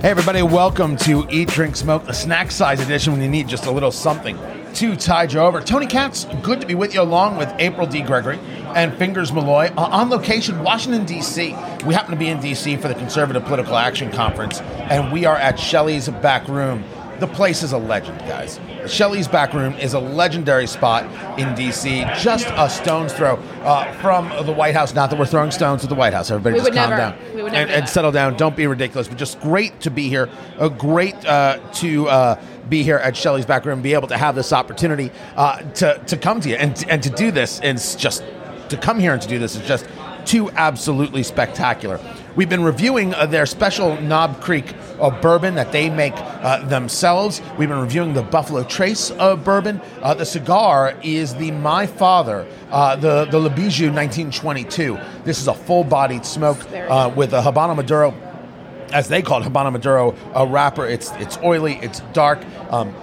Hey, 0.00 0.10
everybody, 0.10 0.42
welcome 0.42 0.96
to 0.98 1.26
Eat, 1.28 1.48
Drink, 1.48 1.74
Smoke, 1.74 2.04
the 2.04 2.12
snack 2.12 2.52
size 2.52 2.80
edition 2.80 3.12
when 3.12 3.20
you 3.20 3.28
need 3.28 3.48
just 3.48 3.66
a 3.66 3.70
little 3.72 3.90
something 3.90 4.38
to 4.74 4.94
tide 4.94 5.32
you 5.32 5.40
over. 5.40 5.60
Tony 5.60 5.88
Katz, 5.88 6.24
good 6.40 6.60
to 6.60 6.68
be 6.68 6.76
with 6.76 6.94
you 6.94 7.02
along 7.02 7.36
with 7.36 7.52
April 7.58 7.84
D. 7.84 8.02
Gregory 8.02 8.38
and 8.76 8.94
Fingers 8.94 9.32
Malloy 9.32 9.72
uh, 9.76 9.88
on 9.90 10.08
location, 10.08 10.62
Washington, 10.62 11.04
D.C. 11.04 11.48
We 11.84 11.94
happen 11.94 12.12
to 12.12 12.16
be 12.16 12.28
in 12.28 12.38
D.C. 12.40 12.76
for 12.76 12.86
the 12.86 12.94
Conservative 12.94 13.44
Political 13.44 13.76
Action 13.76 14.12
Conference, 14.12 14.60
and 14.60 15.12
we 15.12 15.24
are 15.24 15.36
at 15.36 15.58
Shelly's 15.58 16.08
back 16.08 16.46
room. 16.46 16.84
The 17.18 17.26
place 17.26 17.64
is 17.64 17.72
a 17.72 17.78
legend, 17.78 18.18
guys. 18.20 18.60
Shelly's 18.86 19.26
back 19.26 19.52
room 19.52 19.74
is 19.74 19.94
a 19.94 19.98
legendary 19.98 20.68
spot 20.68 21.04
in 21.38 21.52
D.C., 21.56 22.04
just 22.20 22.46
a 22.56 22.70
stone's 22.70 23.12
throw 23.12 23.36
uh, 23.62 23.92
from 23.94 24.28
the 24.46 24.52
White 24.52 24.74
House. 24.74 24.94
Not 24.94 25.10
that 25.10 25.18
we're 25.18 25.26
throwing 25.26 25.50
stones 25.50 25.82
at 25.82 25.88
the 25.88 25.96
White 25.96 26.12
House. 26.12 26.30
Everybody 26.30 26.54
We 26.54 26.60
just 26.60 26.72
calm 26.72 26.90
never. 26.90 26.96
down 26.96 27.34
We 27.34 27.42
would 27.42 27.52
never 27.52 27.62
and, 27.62 27.70
do 27.70 27.74
and 27.74 27.88
settle 27.88 28.12
down. 28.12 28.36
Don't 28.36 28.54
be 28.56 28.66
ridiculous, 28.68 29.08
but 29.08 29.18
just 29.18 29.40
great 29.40 29.80
to 29.80 29.90
be 29.90 30.08
here. 30.08 30.28
Uh, 30.58 30.68
great 30.68 31.16
uh, 31.26 31.58
to 31.74 32.08
uh, 32.08 32.40
be 32.68 32.84
here 32.84 32.98
at 32.98 33.16
Shelly's 33.16 33.46
back 33.46 33.64
room, 33.64 33.82
be 33.82 33.94
able 33.94 34.08
to 34.08 34.16
have 34.16 34.34
this 34.34 34.52
opportunity 34.52 35.10
uh, 35.36 35.58
to 35.58 35.98
to 36.06 36.16
come 36.16 36.40
to 36.40 36.48
you 36.48 36.54
and 36.54 36.84
and 36.88 37.02
to 37.02 37.10
do 37.10 37.30
this. 37.32 37.58
And 37.60 37.78
just 37.98 38.22
to 38.68 38.76
come 38.76 39.00
here 39.00 39.12
and 39.12 39.22
to 39.22 39.28
do 39.28 39.38
this 39.38 39.56
is 39.56 39.66
just 39.66 39.86
too 40.24 40.50
absolutely 40.52 41.22
spectacular. 41.22 41.98
We've 42.38 42.48
been 42.48 42.62
reviewing 42.62 43.14
uh, 43.14 43.26
their 43.26 43.46
special 43.46 44.00
Knob 44.00 44.40
Creek 44.40 44.72
uh, 45.00 45.10
bourbon 45.10 45.56
that 45.56 45.72
they 45.72 45.90
make 45.90 46.12
uh, 46.14 46.64
themselves. 46.68 47.42
We've 47.58 47.68
been 47.68 47.80
reviewing 47.80 48.12
the 48.12 48.22
Buffalo 48.22 48.62
Trace 48.62 49.10
bourbon. 49.10 49.80
Uh, 50.00 50.14
the 50.14 50.24
cigar 50.24 50.96
is 51.02 51.34
the 51.34 51.50
My 51.50 51.84
Father, 51.84 52.46
uh, 52.70 52.94
the 52.94 53.24
the 53.24 53.40
Le 53.40 53.50
Bijou 53.50 53.90
1922. 53.90 54.96
This 55.24 55.40
is 55.40 55.48
a 55.48 55.52
full-bodied 55.52 56.24
smoke 56.24 56.58
uh, 56.72 57.12
with 57.16 57.32
a 57.32 57.40
Habano 57.40 57.74
Maduro 57.74 58.14
as 58.92 59.08
they 59.08 59.20
call 59.20 59.42
it, 59.42 59.52
Habano 59.52 59.72
Maduro 59.72 60.14
a 60.32 60.46
wrapper. 60.46 60.86
It's 60.86 61.10
it's 61.14 61.38
oily, 61.38 61.80
it's 61.82 62.02
dark. 62.12 62.38
Um, 62.70 62.94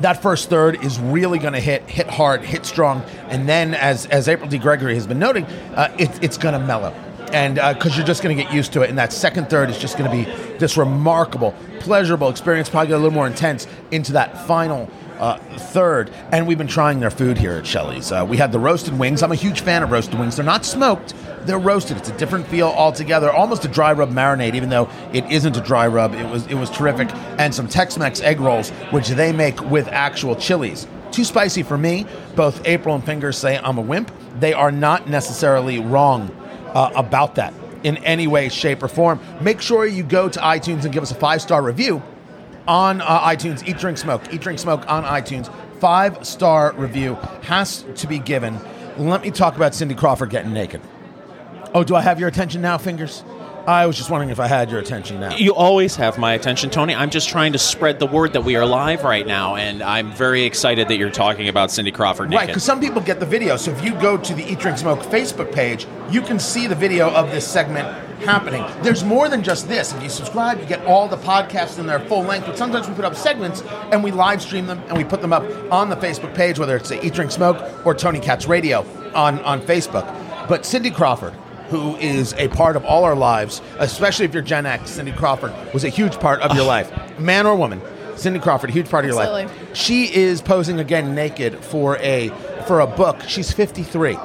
that 0.00 0.22
first 0.22 0.48
third 0.48 0.82
is 0.82 0.98
really 0.98 1.38
going 1.38 1.52
to 1.52 1.60
hit 1.60 1.82
hit 1.90 2.08
hard, 2.08 2.42
hit 2.42 2.64
strong, 2.64 3.02
and 3.28 3.46
then 3.46 3.74
as 3.74 4.06
as 4.06 4.28
April 4.28 4.48
D. 4.48 4.56
Gregory 4.56 4.94
has 4.94 5.06
been 5.06 5.18
noting, 5.18 5.44
uh, 5.74 5.94
it, 5.98 6.10
it's 6.22 6.38
going 6.38 6.54
to 6.54 6.58
mellow, 6.58 6.94
and 7.32 7.54
because 7.54 7.96
you're 7.96 8.06
just 8.06 8.22
going 8.22 8.36
to 8.36 8.42
get 8.42 8.52
used 8.52 8.72
to 8.74 8.82
it. 8.82 8.90
And 8.90 8.98
that 8.98 9.12
second 9.12 9.48
third 9.48 9.70
is 9.70 9.78
just 9.78 9.98
going 9.98 10.10
to 10.10 10.16
be 10.16 10.56
this 10.58 10.76
remarkable, 10.76 11.54
pleasurable 11.80 12.28
experience. 12.28 12.68
Probably 12.68 12.92
a 12.92 12.96
little 12.96 13.10
more 13.10 13.26
intense 13.26 13.66
into 13.90 14.12
that 14.12 14.46
final. 14.46 14.88
Uh, 15.18 15.38
third, 15.56 16.10
and 16.32 16.48
we've 16.48 16.58
been 16.58 16.66
trying 16.66 16.98
their 16.98 17.10
food 17.10 17.38
here 17.38 17.52
at 17.52 17.64
Shelly's. 17.64 18.10
Uh, 18.10 18.26
we 18.28 18.36
had 18.36 18.50
the 18.50 18.58
roasted 18.58 18.98
wings. 18.98 19.22
I'm 19.22 19.30
a 19.30 19.36
huge 19.36 19.60
fan 19.60 19.84
of 19.84 19.92
roasted 19.92 20.18
wings. 20.18 20.34
They're 20.34 20.44
not 20.44 20.64
smoked; 20.64 21.14
they're 21.42 21.60
roasted. 21.60 21.96
It's 21.96 22.08
a 22.08 22.16
different 22.16 22.44
feel 22.48 22.66
altogether. 22.66 23.30
Almost 23.30 23.64
a 23.64 23.68
dry 23.68 23.92
rub 23.92 24.10
marinade, 24.10 24.56
even 24.56 24.68
though 24.68 24.90
it 25.12 25.24
isn't 25.30 25.56
a 25.56 25.60
dry 25.60 25.86
rub. 25.86 26.14
It 26.14 26.28
was 26.28 26.48
it 26.48 26.54
was 26.54 26.70
terrific. 26.70 27.14
And 27.38 27.54
some 27.54 27.68
Tex-Mex 27.68 28.20
egg 28.20 28.40
rolls, 28.40 28.70
which 28.90 29.10
they 29.10 29.32
make 29.32 29.60
with 29.70 29.86
actual 29.88 30.34
chilies. 30.34 30.88
Too 31.12 31.24
spicy 31.24 31.62
for 31.62 31.78
me. 31.78 32.04
Both 32.34 32.66
April 32.66 32.96
and 32.96 33.04
Fingers 33.04 33.38
say 33.38 33.58
I'm 33.58 33.78
a 33.78 33.82
wimp. 33.82 34.10
They 34.40 34.54
are 34.54 34.72
not 34.72 35.08
necessarily 35.08 35.78
wrong 35.78 36.36
uh, 36.74 36.90
about 36.94 37.36
that 37.36 37.54
in 37.82 37.96
any 37.98 38.26
way, 38.26 38.48
shape, 38.48 38.82
or 38.82 38.88
form. 38.88 39.20
Make 39.40 39.60
sure 39.60 39.86
you 39.86 40.02
go 40.02 40.28
to 40.28 40.40
iTunes 40.40 40.84
and 40.84 40.92
give 40.92 41.02
us 41.02 41.10
a 41.10 41.16
five 41.16 41.42
star 41.42 41.62
review 41.62 42.02
on 42.66 43.00
uh, 43.00 43.20
iTunes. 43.20 43.66
Eat, 43.66 43.78
drink, 43.78 43.98
smoke. 43.98 44.22
Eat, 44.32 44.40
drink, 44.40 44.58
smoke 44.58 44.88
on 44.90 45.04
iTunes. 45.04 45.52
Five 45.80 46.26
star 46.26 46.72
review 46.74 47.14
has 47.42 47.84
to 47.96 48.06
be 48.06 48.18
given. 48.18 48.58
Let 48.96 49.22
me 49.22 49.30
talk 49.30 49.56
about 49.56 49.74
Cindy 49.74 49.94
Crawford 49.94 50.30
getting 50.30 50.52
naked. 50.52 50.80
Oh, 51.74 51.82
do 51.82 51.96
I 51.96 52.02
have 52.02 52.20
your 52.20 52.28
attention 52.28 52.60
now, 52.60 52.78
fingers? 52.78 53.24
I 53.66 53.86
was 53.86 53.96
just 53.96 54.10
wondering 54.10 54.30
if 54.30 54.40
I 54.40 54.48
had 54.48 54.70
your 54.70 54.80
attention 54.80 55.20
now. 55.20 55.36
You 55.36 55.54
always 55.54 55.94
have 55.96 56.18
my 56.18 56.32
attention, 56.32 56.68
Tony. 56.70 56.94
I'm 56.94 57.10
just 57.10 57.28
trying 57.28 57.52
to 57.52 57.58
spread 57.58 58.00
the 58.00 58.06
word 58.06 58.32
that 58.32 58.42
we 58.42 58.56
are 58.56 58.66
live 58.66 59.04
right 59.04 59.26
now, 59.26 59.54
and 59.54 59.82
I'm 59.82 60.12
very 60.12 60.42
excited 60.42 60.88
that 60.88 60.96
you're 60.96 61.10
talking 61.10 61.48
about 61.48 61.70
Cindy 61.70 61.92
Crawford 61.92 62.32
Right, 62.32 62.48
because 62.48 62.64
some 62.64 62.80
people 62.80 63.00
get 63.00 63.20
the 63.20 63.26
video. 63.26 63.56
So 63.56 63.70
if 63.70 63.84
you 63.84 63.94
go 63.94 64.16
to 64.16 64.34
the 64.34 64.42
Eat, 64.50 64.58
Drink, 64.58 64.78
Smoke 64.78 65.00
Facebook 65.00 65.52
page, 65.52 65.86
you 66.10 66.22
can 66.22 66.40
see 66.40 66.66
the 66.66 66.74
video 66.74 67.10
of 67.10 67.30
this 67.30 67.46
segment 67.46 67.86
happening. 68.22 68.64
There's 68.82 69.04
more 69.04 69.28
than 69.28 69.42
just 69.42 69.68
this. 69.68 69.92
If 69.92 70.02
you 70.02 70.08
subscribe, 70.08 70.58
you 70.60 70.66
get 70.66 70.84
all 70.84 71.06
the 71.08 71.16
podcasts 71.16 71.78
in 71.78 71.86
their 71.86 72.00
full 72.00 72.22
length. 72.22 72.46
But 72.46 72.58
sometimes 72.58 72.88
we 72.88 72.94
put 72.94 73.04
up 73.04 73.14
segments 73.14 73.62
and 73.90 74.02
we 74.02 74.10
live 74.10 74.42
stream 74.42 74.66
them 74.66 74.80
and 74.88 74.96
we 74.96 75.04
put 75.04 75.20
them 75.20 75.32
up 75.32 75.44
on 75.72 75.88
the 75.88 75.96
Facebook 75.96 76.34
page, 76.34 76.58
whether 76.58 76.76
it's 76.76 76.88
the 76.88 77.04
Eat, 77.04 77.14
Drink, 77.14 77.30
Smoke 77.30 77.86
or 77.86 77.94
Tony 77.94 78.20
Katz 78.20 78.46
Radio 78.46 78.86
on, 79.14 79.38
on 79.40 79.60
Facebook. 79.60 80.06
But 80.48 80.64
Cindy 80.66 80.90
Crawford, 80.90 81.34
who 81.68 81.96
is 81.96 82.34
a 82.34 82.48
part 82.48 82.76
of 82.76 82.84
all 82.84 83.04
our 83.04 83.14
lives, 83.14 83.62
especially 83.78 84.24
if 84.26 84.34
you're 84.34 84.42
Gen 84.42 84.66
X, 84.66 84.90
Cindy 84.90 85.12
Crawford 85.12 85.52
was 85.72 85.84
a 85.84 85.88
huge 85.88 86.18
part 86.20 86.40
of 86.40 86.54
your 86.56 86.64
life, 86.76 86.90
man 87.18 87.46
or 87.46 87.56
woman. 87.56 87.80
Cindy 88.16 88.38
Crawford, 88.40 88.70
a 88.70 88.72
huge 88.72 88.88
part 88.90 89.04
of 89.04 89.08
your 89.10 89.16
life. 89.16 89.50
She 89.74 90.14
is 90.14 90.42
posing 90.42 90.78
again 90.78 91.14
naked 91.14 91.64
for 91.64 91.96
a 91.98 92.28
for 92.66 92.80
a 92.80 92.86
book. 92.86 93.22
She's 93.26 93.50
53, 93.52 94.16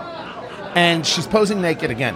and 0.75 1.05
she's 1.05 1.25
posing 1.25 1.61
naked 1.61 1.89
again. 1.91 2.15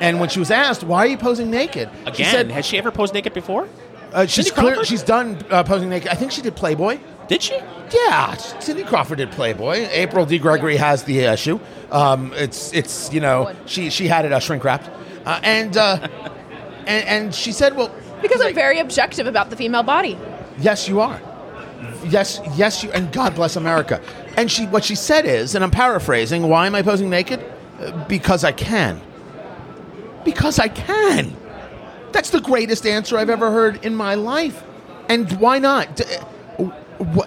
And 0.00 0.20
when 0.20 0.28
she 0.28 0.38
was 0.38 0.50
asked, 0.50 0.84
"Why 0.84 0.98
are 1.00 1.06
you 1.08 1.18
posing 1.18 1.50
naked?" 1.50 1.90
Again, 2.02 2.14
she 2.14 2.24
said, 2.24 2.50
has 2.52 2.64
she 2.64 2.78
ever 2.78 2.90
posed 2.92 3.14
naked 3.14 3.34
before? 3.34 3.68
uh, 4.12 4.26
"She's 4.26 4.50
clear. 4.52 4.84
She's 4.84 5.02
done 5.02 5.38
uh, 5.50 5.64
posing 5.64 5.90
naked. 5.90 6.08
I 6.08 6.14
think 6.14 6.30
she 6.32 6.40
did 6.40 6.54
Playboy. 6.56 6.98
Did 7.28 7.42
she? 7.42 7.58
Yeah, 7.92 8.34
Cindy 8.34 8.84
Crawford 8.84 9.18
did 9.18 9.30
Playboy. 9.30 9.86
April 9.90 10.26
D. 10.26 10.38
Gregory 10.38 10.76
has 10.76 11.04
the 11.04 11.20
issue. 11.20 11.58
Um, 11.90 12.32
it's 12.34 12.72
it's 12.72 13.12
you 13.12 13.20
know 13.20 13.54
she 13.66 13.90
she 13.90 14.08
had 14.08 14.24
it 14.24 14.32
uh, 14.32 14.40
shrink 14.40 14.64
wrapped, 14.64 14.88
uh, 15.26 15.40
and, 15.42 15.76
uh, 15.76 15.98
and 16.86 17.04
and 17.06 17.34
she 17.34 17.52
said, 17.52 17.76
"Well, 17.76 17.90
Because 18.20 18.40
I'm 18.40 18.54
very 18.54 18.78
objective 18.78 19.26
about 19.26 19.50
the 19.50 19.56
female 19.56 19.82
body. 19.82 20.18
Yes, 20.58 20.88
you 20.88 21.00
are. 21.00 21.20
Yes, 22.04 22.40
yes, 22.56 22.82
you. 22.82 22.90
And 22.92 23.12
God 23.12 23.34
bless 23.34 23.56
America. 23.56 24.00
And 24.36 24.50
she, 24.50 24.66
what 24.66 24.84
she 24.84 24.94
said 24.94 25.24
is, 25.26 25.54
and 25.54 25.62
I'm 25.64 25.70
paraphrasing. 25.70 26.48
Why 26.48 26.66
am 26.66 26.74
I 26.74 26.82
posing 26.82 27.08
naked? 27.10 27.44
Uh, 27.80 28.04
Because 28.06 28.44
I 28.44 28.52
can. 28.52 29.00
Because 30.24 30.58
I 30.58 30.68
can. 30.68 31.36
That's 32.12 32.30
the 32.30 32.40
greatest 32.40 32.86
answer 32.86 33.16
I've 33.18 33.30
ever 33.30 33.50
heard 33.50 33.84
in 33.84 33.94
my 33.94 34.14
life. 34.14 34.62
And 35.08 35.30
why 35.40 35.58
not? 35.58 35.96
D- 35.96 36.04
uh, 36.04 36.24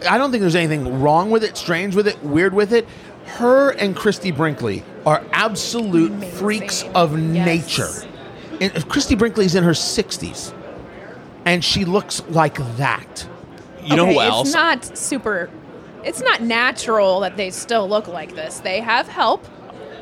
I 0.09 0.18
don't 0.18 0.32
think 0.32 0.42
there's 0.42 0.56
anything 0.56 1.02
wrong 1.02 1.30
with 1.32 1.44
it, 1.44 1.56
strange 1.58 1.96
with 1.96 2.08
it, 2.08 2.22
weird 2.24 2.54
with 2.54 2.74
it. 2.74 2.88
Her 3.26 3.70
and 3.72 3.96
Christie 3.96 4.32
Brinkley 4.32 4.84
are 5.06 5.24
absolute 5.32 6.12
Amazing. 6.12 6.38
freaks 6.38 6.84
of 6.94 7.18
Yes. 7.18 7.46
nature. 7.46 7.90
And 8.59 8.90
Christie 8.90 9.16
Brinkley's 9.16 9.56
in 9.56 9.64
her 9.64 9.74
60s, 9.74 10.54
and 11.46 11.64
she 11.64 11.86
looks 11.86 12.22
like 12.30 12.58
that. 12.78 13.26
You 13.84 13.96
know 13.96 14.04
Okay, 14.04 14.14
who 14.16 14.20
else? 14.20 14.48
It's 14.50 14.56
not 14.56 14.98
super. 14.98 15.50
It's 16.03 16.22
not 16.22 16.42
natural 16.42 17.20
that 17.22 17.38
they 17.38 17.50
still 17.50 17.88
look 17.88 18.08
like 18.08 18.36
this. 18.36 18.59
They 18.59 18.80
have 18.82 19.08
help. 19.08 19.46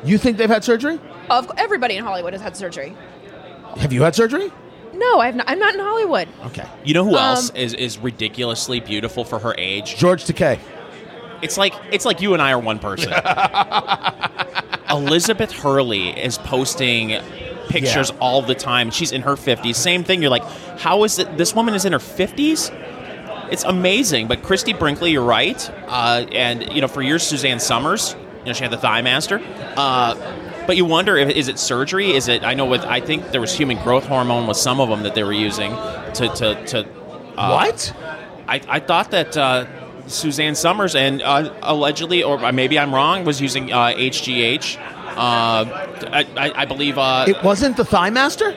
You 0.04 0.18
think 0.18 0.36
they've 0.38 0.50
had 0.50 0.64
surgery? 0.64 0.98
Of 1.30 1.50
everybody 1.56 1.96
in 1.96 2.04
Hollywood 2.04 2.32
has 2.32 2.42
had 2.42 2.56
surgery. 2.56 2.96
Have 3.78 3.92
you 3.92 4.02
had 4.02 4.14
surgery? 4.14 4.50
No, 5.00 5.18
I've 5.20 5.34
not, 5.34 5.48
I'm 5.48 5.58
not 5.58 5.74
in 5.74 5.80
Hollywood. 5.80 6.28
Okay. 6.46 6.66
you 6.84 6.94
know 6.94 7.04
who 7.04 7.10
Um, 7.16 7.24
else 7.36 7.50
is, 7.54 7.74
is 7.74 7.98
ridiculously 7.98 8.80
beautiful 8.80 9.24
for 9.24 9.38
her 9.38 9.54
age? 9.58 9.96
George 9.96 10.24
Takei. 10.24 10.58
It's 11.42 11.56
like 11.56 11.72
it's 11.90 12.04
like 12.04 12.20
you 12.20 12.34
and 12.34 12.42
I 12.42 12.52
are 12.52 12.58
one 12.58 12.78
person. 12.78 13.12
Elizabeth 14.90 15.52
Hurley 15.52 16.10
is 16.10 16.36
posting 16.38 17.18
pictures 17.68 18.10
Yeah. 18.10 18.16
all 18.20 18.42
the 18.42 18.54
time. 18.54 18.90
She's 18.90 19.12
in 19.12 19.22
her 19.22 19.34
50s. 19.36 19.76
Same 19.76 20.04
thing. 20.04 20.20
You're 20.20 20.30
like, 20.30 20.44
how 20.78 21.04
is 21.04 21.18
it? 21.18 21.36
This 21.38 21.54
woman 21.54 21.74
is 21.74 21.84
in 21.84 21.92
her 21.92 21.98
50s. 21.98 22.70
It's 23.52 23.64
amazing. 23.64 24.26
But 24.28 24.42
Christie 24.42 24.72
Brinkley, 24.74 25.12
you're 25.12 25.24
right. 25.24 25.70
Uh, 25.86 26.26
and 26.32 26.72
you 26.72 26.80
know, 26.80 26.88
for 26.88 27.02
years, 27.02 27.22
Suzanne 27.22 27.60
Somers. 27.60 28.16
You 28.40 28.46
know, 28.46 28.52
she 28.52 28.62
had 28.64 28.72
the 28.72 28.78
Thigh 28.78 29.02
Master. 29.02 29.40
Uh, 29.76 30.14
but 30.66 30.76
you 30.76 30.84
wonder 30.84 31.16
if 31.16 31.30
is 31.30 31.48
it 31.48 31.58
surgery? 31.58 32.12
Is 32.12 32.28
it? 32.28 32.42
I 32.44 32.54
know 32.54 32.66
with 32.66 32.82
I 32.84 33.00
think 33.00 33.30
there 33.32 33.40
was 33.40 33.52
human 33.56 33.82
growth 33.82 34.06
hormone 34.06 34.46
with 34.46 34.56
some 34.56 34.80
of 34.80 34.88
them 34.88 35.02
that 35.02 35.14
they 35.14 35.24
were 35.24 35.32
using 35.32 35.72
to 35.72 36.28
to 36.36 36.64
to. 36.66 36.86
Uh, 37.36 37.52
what? 37.52 37.94
I, 38.48 38.60
I 38.68 38.80
thought 38.80 39.12
that 39.12 39.36
uh, 39.36 39.66
Suzanne 40.08 40.54
Somers 40.54 40.94
and 40.94 41.22
uh, 41.22 41.54
allegedly, 41.62 42.22
or 42.22 42.52
maybe 42.52 42.78
I'm 42.78 42.94
wrong, 42.94 43.24
was 43.24 43.40
using 43.40 43.72
uh, 43.72 43.88
HGH. 43.92 44.76
Uh, 44.76 45.16
I, 45.16 46.26
I, 46.36 46.52
I 46.62 46.64
believe 46.66 46.98
uh, 46.98 47.24
It 47.28 47.42
wasn't 47.42 47.76
the 47.76 47.84
Thigh 47.84 48.10
Master? 48.10 48.54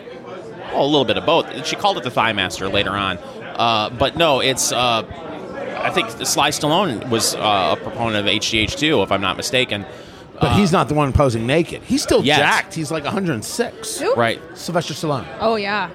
well, 0.72 0.84
a 0.84 0.86
little 0.86 1.06
bit 1.06 1.18
of 1.18 1.26
both. 1.26 1.66
She 1.68 1.76
called 1.76 1.98
it 1.98 2.04
the 2.04 2.12
Thigh 2.12 2.34
Master 2.34 2.68
later 2.70 2.92
on, 2.92 3.18
uh, 3.20 3.90
but 3.92 4.18
no, 4.18 4.40
it's. 4.40 4.72
Uh, 4.72 5.04
I 5.84 5.90
think 5.92 6.10
Sly 6.26 6.50
Stallone 6.50 7.10
was 7.10 7.36
uh, 7.36 7.76
a 7.78 7.82
proponent 7.84 8.26
of 8.28 8.34
HGH 8.34 8.78
too, 8.78 9.02
if 9.04 9.12
I'm 9.12 9.22
not 9.22 9.36
mistaken. 9.38 9.86
But 10.40 10.54
he's 10.56 10.72
not 10.72 10.88
the 10.90 10.94
one 10.96 11.14
posing 11.14 11.46
naked. 11.46 11.84
He's 11.84 12.02
still 12.04 12.24
Yes. 12.24 12.40
jacked. 12.40 12.74
He's 12.74 12.92
like 12.92 13.04
106. 13.04 14.00
Who? 14.00 14.14
Right. 14.16 14.42
Sylvester 14.56 14.94
Stallone. 14.94 15.26
Oh 15.40 15.56
yeah. 15.56 15.90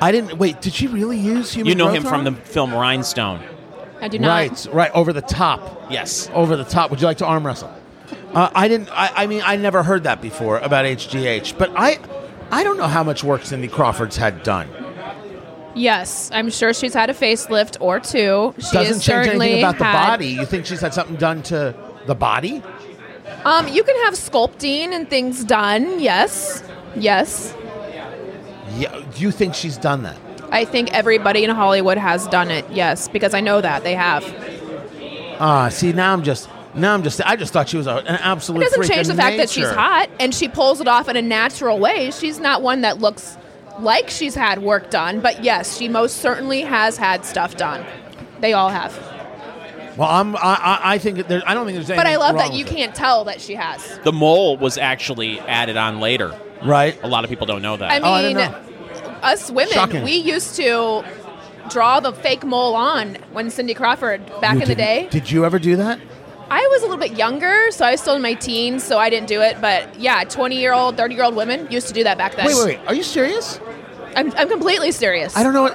I 0.00 0.12
didn't. 0.12 0.38
Wait, 0.38 0.60
did 0.60 0.72
she 0.74 0.86
really 0.86 1.18
use 1.18 1.52
human 1.52 1.68
You 1.70 1.74
know 1.74 1.88
him 1.88 2.02
from 2.02 2.24
the 2.24 2.32
film 2.32 2.72
Rhinestone. 2.74 3.40
I 4.00 4.08
do 4.08 4.18
not. 4.18 4.28
Right, 4.28 4.66
right. 4.72 4.90
Over 4.92 5.12
the 5.12 5.22
top. 5.22 5.90
Yes. 5.90 6.30
Over 6.34 6.56
the 6.56 6.64
top. 6.64 6.90
Would 6.90 7.00
you 7.00 7.06
like 7.06 7.18
to 7.18 7.26
arm 7.26 7.46
wrestle? 7.46 7.72
Uh, 8.34 8.50
I 8.54 8.68
didn't. 8.68 8.90
I, 8.92 9.10
I 9.14 9.26
mean, 9.26 9.42
I 9.44 9.56
never 9.56 9.82
heard 9.82 10.04
that 10.04 10.20
before 10.20 10.58
about 10.58 10.84
HGH. 10.84 11.56
But 11.56 11.72
I, 11.76 11.98
I 12.50 12.62
don't 12.62 12.76
know 12.76 12.88
how 12.88 13.02
much 13.02 13.24
work 13.24 13.44
Cindy 13.44 13.68
Crawford's 13.68 14.16
had 14.16 14.42
done. 14.42 14.68
Yes, 15.74 16.30
I'm 16.32 16.50
sure 16.50 16.72
she's 16.72 16.94
had 16.94 17.10
a 17.10 17.14
facelift 17.14 17.76
or 17.80 18.00
two. 18.00 18.54
She 18.58 18.72
Doesn't 18.72 18.94
has 18.94 19.04
change 19.04 19.26
anything 19.28 19.58
about 19.58 19.78
the 19.78 19.84
body. 19.84 20.28
You 20.28 20.46
think 20.46 20.66
she's 20.66 20.80
had 20.80 20.94
something 20.94 21.16
done 21.16 21.42
to 21.44 21.74
the 22.06 22.14
body? 22.14 22.62
Um, 23.46 23.68
you 23.68 23.84
can 23.84 23.94
have 24.04 24.14
sculpting 24.14 24.88
and 24.88 25.08
things 25.08 25.44
done. 25.44 26.00
Yes, 26.00 26.64
yes. 26.96 27.54
Yeah. 28.76 29.00
Do 29.14 29.22
you 29.22 29.30
think 29.30 29.54
she's 29.54 29.76
done 29.76 30.02
that? 30.02 30.18
I 30.50 30.64
think 30.64 30.92
everybody 30.92 31.44
in 31.44 31.50
Hollywood 31.50 31.96
has 31.96 32.26
done 32.26 32.50
it. 32.50 32.64
Yes, 32.72 33.08
because 33.08 33.34
I 33.34 33.40
know 33.40 33.60
that 33.60 33.84
they 33.84 33.94
have. 33.94 34.24
Ah, 35.38 35.68
see, 35.68 35.92
now 35.92 36.12
I'm 36.12 36.24
just, 36.24 36.48
now 36.74 36.92
I'm 36.92 37.04
just, 37.04 37.20
I 37.24 37.36
just 37.36 37.52
thought 37.52 37.68
she 37.68 37.76
was 37.76 37.86
an 37.86 38.04
absolute. 38.08 38.62
It 38.62 38.64
doesn't 38.64 38.78
freak 38.80 38.92
change 38.92 39.06
the 39.06 39.14
fact 39.14 39.36
that 39.36 39.48
she's 39.48 39.70
hot 39.70 40.10
and 40.18 40.34
she 40.34 40.48
pulls 40.48 40.80
it 40.80 40.88
off 40.88 41.08
in 41.08 41.14
a 41.16 41.22
natural 41.22 41.78
way. 41.78 42.10
She's 42.10 42.40
not 42.40 42.62
one 42.62 42.80
that 42.80 42.98
looks 42.98 43.36
like 43.78 44.10
she's 44.10 44.34
had 44.34 44.60
work 44.60 44.90
done, 44.90 45.20
but 45.20 45.44
yes, 45.44 45.76
she 45.76 45.86
most 45.86 46.16
certainly 46.16 46.62
has 46.62 46.96
had 46.96 47.24
stuff 47.24 47.56
done. 47.56 47.86
They 48.40 48.54
all 48.54 48.70
have. 48.70 48.92
Well, 49.96 50.08
I'm, 50.08 50.36
I, 50.36 50.40
I, 50.40 50.80
I 50.94 50.98
think 50.98 51.16
that 51.18 51.28
there, 51.28 51.42
I 51.46 51.54
don't 51.54 51.64
think 51.66 51.76
there's 51.76 51.88
anything. 51.90 52.04
But 52.04 52.06
I 52.06 52.16
love 52.16 52.36
that 52.36 52.52
you 52.52 52.64
it. 52.64 52.68
can't 52.70 52.94
tell 52.94 53.24
that 53.24 53.40
she 53.40 53.54
has. 53.54 53.98
The 54.04 54.12
mole 54.12 54.56
was 54.56 54.76
actually 54.78 55.40
added 55.40 55.76
on 55.76 56.00
later. 56.00 56.38
Right. 56.62 56.98
A 57.02 57.08
lot 57.08 57.24
of 57.24 57.30
people 57.30 57.46
don't 57.46 57.62
know 57.62 57.76
that. 57.76 57.90
I 57.90 57.98
Oh, 58.00 58.12
I 58.12 58.22
mean, 58.22 58.36
didn't 58.36 58.54
us 59.22 59.50
women, 59.50 59.72
Shocking. 59.72 60.02
we 60.04 60.12
used 60.12 60.56
to 60.56 61.02
draw 61.70 62.00
the 62.00 62.12
fake 62.12 62.44
mole 62.44 62.74
on 62.74 63.16
when 63.32 63.50
Cindy 63.50 63.74
Crawford 63.74 64.24
back 64.40 64.54
You 64.56 64.62
in 64.62 64.68
the 64.68 64.74
didn't- 64.74 64.78
day. 64.78 65.08
Did 65.10 65.30
you 65.30 65.44
ever 65.44 65.58
do 65.58 65.76
that? 65.76 65.98
I 66.48 66.64
was 66.70 66.82
a 66.82 66.86
little 66.86 67.00
bit 67.00 67.16
younger, 67.16 67.72
so 67.72 67.84
I 67.84 67.90
was 67.92 68.00
still 68.00 68.14
in 68.14 68.22
my 68.22 68.34
teens, 68.34 68.84
so 68.84 68.98
I 68.98 69.10
didn't 69.10 69.26
do 69.28 69.40
it. 69.40 69.60
But 69.60 69.98
yeah, 69.98 70.22
20 70.22 70.56
year 70.60 70.72
old, 70.72 70.96
30 70.96 71.14
year 71.16 71.24
old 71.24 71.34
women 71.34 71.66
used 71.72 71.88
to 71.88 71.92
do 71.94 72.04
that 72.04 72.16
back 72.18 72.36
then. 72.36 72.46
Wait, 72.46 72.54
wait, 72.54 72.64
wait. 72.78 72.80
Are 72.86 72.94
you 72.94 73.02
serious? 73.02 73.58
I'm, 74.14 74.30
I'm 74.36 74.48
completely 74.48 74.92
serious. 74.92 75.36
I 75.36 75.42
don't 75.42 75.54
know 75.54 75.62
what. 75.64 75.74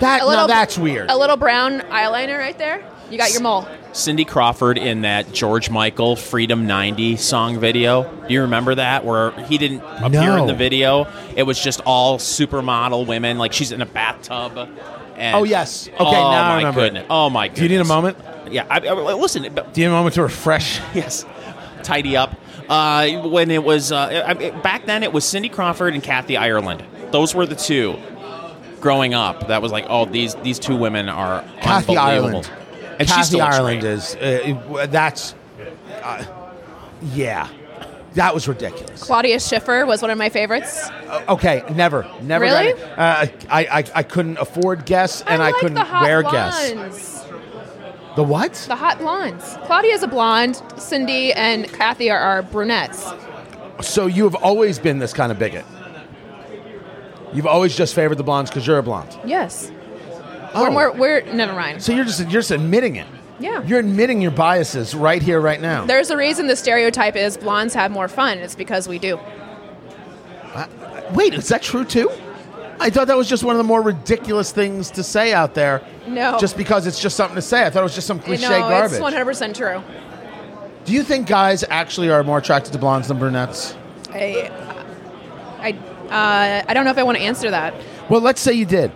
That 0.00 0.22
A 0.22 0.24
now 0.24 0.28
little- 0.28 0.46
that's 0.48 0.76
weird. 0.76 1.08
A 1.10 1.16
little 1.16 1.36
brown 1.36 1.80
eyeliner 1.82 2.36
right 2.38 2.56
there. 2.58 2.82
You 3.10 3.16
got 3.16 3.32
your 3.32 3.40
mole. 3.40 3.66
Cindy 3.92 4.24
Crawford 4.24 4.76
in 4.76 5.00
that 5.02 5.32
George 5.32 5.70
Michael 5.70 6.14
Freedom 6.14 6.66
90 6.66 7.16
song 7.16 7.58
video. 7.58 8.02
Do 8.28 8.34
you 8.34 8.42
remember 8.42 8.74
that? 8.74 9.04
Where 9.04 9.30
he 9.46 9.56
didn't 9.56 9.80
appear 9.80 10.20
No. 10.36 10.36
in 10.42 10.46
the 10.46 10.54
video. 10.54 11.06
It 11.34 11.44
was 11.44 11.58
just 11.62 11.80
all 11.86 12.18
supermodel 12.18 13.06
women. 13.06 13.38
Like 13.38 13.52
she's 13.54 13.72
in 13.72 13.80
a 13.80 13.86
bathtub. 13.86 14.58
And, 15.16 15.36
Oh, 15.36 15.44
yes. 15.44 15.88
Okay, 15.88 15.96
oh, 15.98 16.12
now 16.12 16.18
I 16.18 16.48
my 16.48 16.56
remember 16.58 16.80
it. 16.80 16.84
goodness. 16.84 17.06
Oh, 17.10 17.30
my 17.30 17.48
goodness. 17.48 17.58
Do 17.58 17.64
you 17.64 17.68
need 17.78 17.80
a 17.80 17.84
moment? 17.88 18.18
Yeah. 18.50 18.66
I, 18.70 18.78
I, 18.86 18.92
listen, 19.14 19.52
but 19.54 19.72
Do 19.72 19.80
you 19.80 19.88
need 19.88 19.92
a 19.92 19.96
moment 19.96 20.14
to 20.16 20.22
refresh? 20.22 20.78
yes. 20.94 21.24
Tidy 21.82 22.16
up. 22.16 22.36
Uh, 22.68 23.08
when 23.28 23.50
it 23.50 23.64
was, 23.64 23.90
uh, 23.90 23.96
I, 24.26 24.30
I- 24.32 24.50
back 24.50 24.84
then 24.86 25.02
it 25.02 25.12
was 25.12 25.24
Cindy 25.24 25.48
Crawford 25.48 25.94
and 25.94 26.02
Kathy 26.02 26.36
Ireland. 26.36 26.84
Those 27.10 27.34
were 27.34 27.46
the 27.46 27.56
two 27.56 27.96
growing 28.80 29.14
up. 29.14 29.48
That 29.48 29.62
was 29.62 29.72
like, 29.72 29.86
oh, 29.88 30.04
these, 30.04 30.34
these 30.36 30.58
two 30.58 30.76
women 30.76 31.08
are 31.08 31.42
Kathy 31.62 31.96
unbelievable. 31.96 32.36
Ireland. 32.44 32.50
And 32.98 33.08
she 33.08 33.14
Kathy 33.14 33.26
still 33.26 33.42
Ireland 33.42 33.80
great. 33.80 33.92
is. 33.92 34.14
Uh, 34.16 34.86
that's. 34.90 35.34
Uh, 36.02 36.24
yeah. 37.12 37.48
That 38.14 38.34
was 38.34 38.48
ridiculous. 38.48 39.02
Claudia 39.04 39.38
Schiffer 39.38 39.86
was 39.86 40.02
one 40.02 40.10
of 40.10 40.18
my 40.18 40.28
favorites. 40.30 40.88
Uh, 40.88 41.24
okay, 41.28 41.62
never, 41.74 42.10
never. 42.22 42.44
Really? 42.46 42.72
Uh, 42.72 42.96
I, 42.96 43.28
I, 43.50 43.84
I 43.94 44.02
couldn't 44.02 44.38
afford 44.38 44.86
guess, 44.86 45.22
and 45.22 45.42
I, 45.42 45.50
like 45.50 45.56
couldn't 45.56 45.74
the 45.74 45.84
hot 45.84 46.02
wear 46.02 46.22
blondes. 46.22 46.72
guess. 46.72 47.26
The 48.16 48.24
what? 48.24 48.54
The 48.66 48.74
hot 48.74 48.98
blondes. 48.98 49.56
Claudia 49.64 49.94
is 49.94 50.02
a 50.02 50.08
blonde. 50.08 50.60
Cindy 50.78 51.32
and 51.34 51.72
Kathy 51.72 52.10
are, 52.10 52.18
are 52.18 52.42
brunettes. 52.42 53.06
So 53.82 54.06
you 54.06 54.24
have 54.24 54.34
always 54.34 54.80
been 54.80 54.98
this 54.98 55.12
kind 55.12 55.30
of 55.30 55.38
bigot. 55.38 55.64
You've 57.32 57.46
always 57.46 57.76
just 57.76 57.94
favored 57.94 58.16
the 58.16 58.24
blondes 58.24 58.50
because 58.50 58.66
you're 58.66 58.78
a 58.78 58.82
blonde. 58.82 59.16
Yes. 59.24 59.70
Oh. 60.54 60.70
We're, 60.74 60.92
we're, 60.92 60.98
we're 60.98 61.32
never 61.32 61.52
mind. 61.52 61.82
so 61.82 61.92
you're 61.92 62.04
just 62.04 62.20
you're 62.20 62.30
just 62.30 62.50
admitting 62.50 62.96
it. 62.96 63.06
Yeah. 63.40 63.62
You're 63.64 63.78
admitting 63.78 64.20
your 64.20 64.32
biases 64.32 64.94
right 64.94 65.22
here, 65.22 65.40
right 65.40 65.60
now. 65.60 65.86
There's 65.86 66.10
a 66.10 66.16
reason 66.16 66.48
the 66.48 66.56
stereotype 66.56 67.14
is 67.14 67.36
blondes 67.36 67.74
have 67.74 67.90
more 67.90 68.08
fun. 68.08 68.38
It's 68.38 68.56
because 68.56 68.88
we 68.88 68.98
do. 68.98 69.18
Wait, 71.14 71.34
is 71.34 71.48
that 71.48 71.62
true 71.62 71.84
too? 71.84 72.10
I 72.80 72.90
thought 72.90 73.08
that 73.08 73.16
was 73.16 73.28
just 73.28 73.44
one 73.44 73.54
of 73.54 73.58
the 73.58 73.64
more 73.64 73.82
ridiculous 73.82 74.52
things 74.52 74.90
to 74.92 75.02
say 75.02 75.32
out 75.32 75.54
there. 75.54 75.82
No. 76.06 76.38
Just 76.38 76.56
because 76.56 76.86
it's 76.86 77.00
just 77.00 77.16
something 77.16 77.34
to 77.34 77.42
say. 77.42 77.66
I 77.66 77.70
thought 77.70 77.80
it 77.80 77.84
was 77.84 77.94
just 77.94 78.06
some 78.06 78.20
cliche 78.20 78.48
no, 78.48 78.60
garbage. 78.60 78.92
it's 78.92 79.00
100% 79.00 79.54
true. 79.54 79.82
Do 80.84 80.92
you 80.92 81.02
think 81.02 81.26
guys 81.26 81.64
actually 81.68 82.08
are 82.10 82.22
more 82.22 82.38
attracted 82.38 82.72
to 82.72 82.78
blondes 82.78 83.08
than 83.08 83.18
brunettes? 83.18 83.76
I, 84.10 84.50
I, 85.58 85.72
uh, 86.08 86.64
I 86.66 86.74
don't 86.74 86.84
know 86.84 86.90
if 86.90 86.98
I 86.98 87.02
want 87.02 87.18
to 87.18 87.24
answer 87.24 87.50
that. 87.50 87.74
Well, 88.08 88.20
let's 88.20 88.40
say 88.40 88.52
you 88.52 88.64
did, 88.64 88.90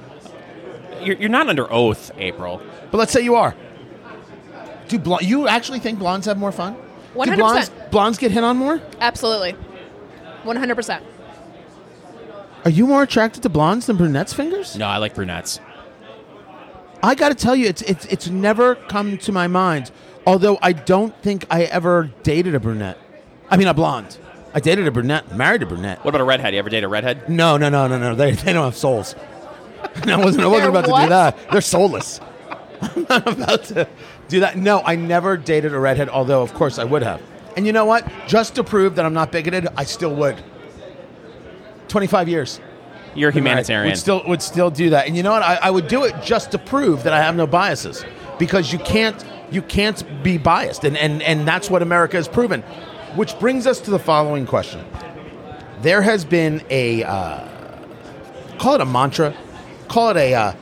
You're, 1.05 1.17
you're 1.17 1.29
not 1.29 1.49
under 1.49 1.71
oath, 1.73 2.11
April. 2.19 2.61
but 2.91 2.99
let's 2.99 3.13
say 3.13 3.21
you 3.23 3.35
are. 3.35 3.55
Do 4.89 4.99
bl- 4.99 5.17
you 5.23 5.49
actually 5.49 5.79
think 5.79 5.99
blondes 5.99 6.27
have 6.27 6.39
more 6.39 6.53
fun? 6.53 6.75
Do 6.75 7.19
100%. 7.21 7.37
blondes, 7.37 7.71
blondes 7.91 8.19
get 8.19 8.31
hit 8.31 8.45
on 8.45 8.57
more? 8.57 8.81
Absolutely. 9.01 9.55
100%. 10.45 11.03
Are 12.65 12.71
you 12.71 12.87
more 12.87 13.03
attracted 13.03 13.43
to 13.43 13.49
blondes 13.49 13.87
than 13.87 13.97
brunettes' 13.97 14.33
fingers? 14.33 14.77
No, 14.77 14.87
I 14.87 14.99
like 14.99 15.15
brunettes. 15.15 15.61
I 17.03 17.15
got 17.17 17.31
to 17.31 17.35
tell 17.35 17.57
you, 17.57 17.67
it's 17.67 17.83
it's 17.83 18.05
it's 18.07 18.29
never 18.29 18.77
come 18.77 19.19
to 19.19 19.33
my 19.33 19.49
mind. 19.49 19.91
Although 20.25 20.59
I 20.63 20.73
don't 20.73 21.13
think 21.21 21.45
I 21.51 21.65
ever 21.65 22.13
dated 22.23 22.55
a 22.55 22.61
brunette. 22.61 22.97
I 23.51 23.57
mean, 23.57 23.67
a 23.67 23.75
blonde. 23.75 24.17
I 24.55 24.61
dated 24.61 24.87
a 24.87 24.93
brunette, 24.93 25.35
married 25.37 25.63
a 25.63 25.67
brunette. 25.67 26.05
What 26.05 26.11
about 26.11 26.21
a 26.21 26.25
redhead? 26.25 26.53
You 26.53 26.61
ever 26.61 26.69
date 26.71 26.85
a 26.85 26.89
redhead? 26.89 27.29
No, 27.29 27.57
no, 27.57 27.69
no, 27.69 27.89
no, 27.89 27.99
no. 27.99 28.15
They, 28.15 28.33
they 28.33 28.53
don't 28.53 28.65
have 28.65 28.77
souls. 28.77 29.17
I 30.07 30.17
wasn't, 30.17 30.45
I 30.45 30.47
wasn't 30.47 30.53
They're 30.53 30.69
about 30.69 30.85
to 30.85 31.03
do 31.03 31.09
that. 31.09 31.51
They're 31.51 31.61
soulless. 31.61 32.21
I'm 32.81 33.07
not 33.09 33.29
about 33.29 33.65
to 33.65 33.89
do 34.29 34.41
that. 34.41 34.57
No, 34.57 34.83
I 34.85 34.97
never 34.97 35.37
dated 35.37 35.75
a 35.75 35.79
redhead, 35.79 36.09
although, 36.09 36.43
of 36.43 36.55
course, 36.55 36.79
I 36.79 36.85
would 36.85 37.03
have. 37.03 37.21
And 37.57 37.67
you 37.67 37.73
know 37.73 37.85
what? 37.85 38.11
Just 38.27 38.55
to 38.57 38.65
prove 38.65 38.97
that 38.97 39.05
I'm 39.05 39.15
not 39.15 39.31
bigoted, 39.31 39.69
I 39.77 39.85
still 39.85 40.15
would. 40.17 40.43
25 41.89 42.29
years. 42.29 42.61
You're 43.15 43.31
a 43.31 43.33
humanitarian. 43.33 43.91
Would 43.91 43.99
still 43.99 44.23
would 44.27 44.43
still 44.43 44.71
do 44.71 44.91
that. 44.91 45.07
And 45.07 45.17
you 45.17 45.23
know 45.23 45.33
what? 45.33 45.43
I, 45.43 45.57
I 45.57 45.71
would 45.71 45.87
do 45.89 46.05
it 46.05 46.15
just 46.23 46.51
to 46.53 46.59
prove 46.59 47.03
that 47.03 47.13
I 47.13 47.19
have 47.19 47.37
no 47.37 47.47
biases, 47.47 48.05
because 48.39 48.73
you 48.73 48.79
can't 48.79 49.23
you 49.51 49.61
can't 49.63 50.23
be 50.23 50.39
biased, 50.39 50.85
and 50.85 50.97
and 50.97 51.23
and 51.23 51.47
that's 51.47 51.69
what 51.69 51.83
America 51.83 52.17
has 52.17 52.29
proven. 52.29 52.63
Which 53.15 53.39
brings 53.39 53.67
us 53.67 53.81
to 53.81 53.91
the 53.91 53.99
following 53.99 54.47
question: 54.47 54.85
There 55.83 56.01
has 56.01 56.25
been 56.25 56.63
a 56.71 57.05
uh, 57.05 57.47
call 58.59 58.77
it 58.77 58.81
a 58.81 58.87
mantra, 58.87 59.37
call 59.93 60.09
it 60.09 60.17
a 60.17 60.35
uh, 60.35 60.53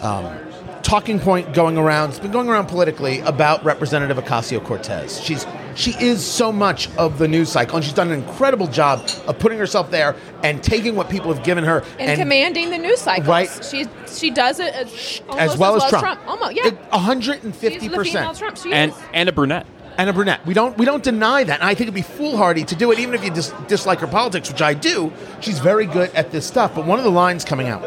um, 0.00 0.48
talking 0.82 1.20
point 1.20 1.52
going 1.52 1.76
around. 1.76 2.10
It's 2.10 2.18
been 2.18 2.32
going 2.32 2.48
around 2.48 2.68
politically 2.68 3.20
about 3.20 3.62
Representative 3.62 4.16
Ocasio 4.16 4.64
Cortez. 4.64 5.20
She's 5.22 5.46
she 5.74 5.92
is 6.00 6.24
so 6.24 6.50
much 6.50 6.90
of 6.96 7.18
the 7.18 7.28
news 7.28 7.52
cycle, 7.52 7.76
and 7.76 7.84
she's 7.84 7.94
done 7.94 8.10
an 8.10 8.20
incredible 8.20 8.66
job 8.66 9.08
of 9.26 9.38
putting 9.38 9.58
herself 9.58 9.90
there 9.90 10.16
and 10.42 10.62
taking 10.62 10.96
what 10.96 11.08
people 11.08 11.32
have 11.32 11.44
given 11.44 11.62
her 11.64 11.84
And, 12.00 12.18
commanding 12.18 12.70
the 12.70 12.78
news 12.78 13.00
cycle. 13.00 13.24
Right. 13.24 13.48
She 13.62 13.86
she 14.08 14.30
does 14.30 14.58
it 14.58 14.74
as, 14.74 15.20
almost 15.28 15.52
as 15.52 15.58
well 15.58 15.76
as 15.76 15.90
Trump. 15.90 16.20
Almost, 16.26 16.56
yeah. 16.56 16.70
hundred 16.98 17.44
and 17.44 17.54
She's 17.54 17.60
fifty 17.60 17.88
the 17.88 18.02
female 18.02 18.04
percent. 18.04 18.38
Trump. 18.38 18.56
She 18.56 18.72
and 18.72 18.92
is. 18.92 18.98
and 19.12 19.28
a 19.28 19.32
brunette. 19.32 19.66
And 19.98 20.08
a 20.08 20.12
brunette. 20.12 20.46
We 20.46 20.54
don't 20.54 20.78
we 20.78 20.86
don't 20.86 21.02
deny 21.02 21.44
that. 21.44 21.60
And 21.60 21.68
I 21.68 21.74
think 21.74 21.82
it'd 21.82 21.94
be 21.94 22.02
foolhardy 22.02 22.64
to 22.64 22.74
do 22.76 22.92
it, 22.92 22.98
even 22.98 23.14
if 23.14 23.22
you 23.24 23.30
dis- 23.30 23.52
dislike 23.66 23.98
her 23.98 24.06
politics, 24.06 24.50
which 24.50 24.62
I 24.62 24.72
do. 24.72 25.12
She's 25.40 25.58
very 25.58 25.86
good 25.86 26.10
at 26.14 26.30
this 26.30 26.46
stuff. 26.46 26.74
But 26.74 26.86
one 26.86 26.98
of 26.98 27.04
the 27.04 27.10
lines 27.10 27.44
coming 27.44 27.68
out 27.68 27.82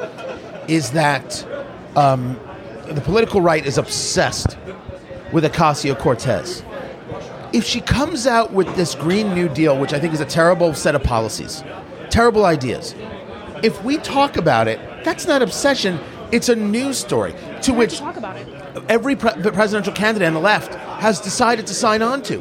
is 0.67 0.91
that 0.91 1.45
um, 1.95 2.39
the 2.87 3.01
political 3.01 3.41
right 3.41 3.65
is 3.65 3.77
obsessed 3.77 4.57
with 5.31 5.43
Ocasio 5.43 5.97
Cortez. 5.97 6.63
If 7.53 7.65
she 7.65 7.81
comes 7.81 8.27
out 8.27 8.53
with 8.53 8.73
this 8.75 8.95
Green 8.95 9.33
New 9.33 9.49
Deal, 9.49 9.77
which 9.77 9.93
I 9.93 9.99
think 9.99 10.13
is 10.13 10.21
a 10.21 10.25
terrible 10.25 10.73
set 10.73 10.95
of 10.95 11.03
policies, 11.03 11.63
terrible 12.09 12.45
ideas, 12.45 12.95
if 13.63 13.83
we 13.83 13.97
talk 13.97 14.37
about 14.37 14.67
it, 14.67 14.79
that's 15.03 15.27
not 15.27 15.41
obsession. 15.41 15.99
It's 16.31 16.47
a 16.49 16.55
news 16.55 16.97
story 16.97 17.33
to 17.33 17.37
We 17.37 17.49
have 17.49 17.65
to 17.65 17.73
which 17.73 17.99
talk 17.99 18.17
about 18.17 18.37
it. 18.37 18.47
every 18.87 19.15
pre- 19.15 19.33
presidential 19.51 19.93
candidate 19.93 20.27
on 20.27 20.33
the 20.33 20.39
left 20.39 20.73
has 21.01 21.19
decided 21.19 21.67
to 21.67 21.73
sign 21.73 22.01
on 22.01 22.21
to. 22.23 22.39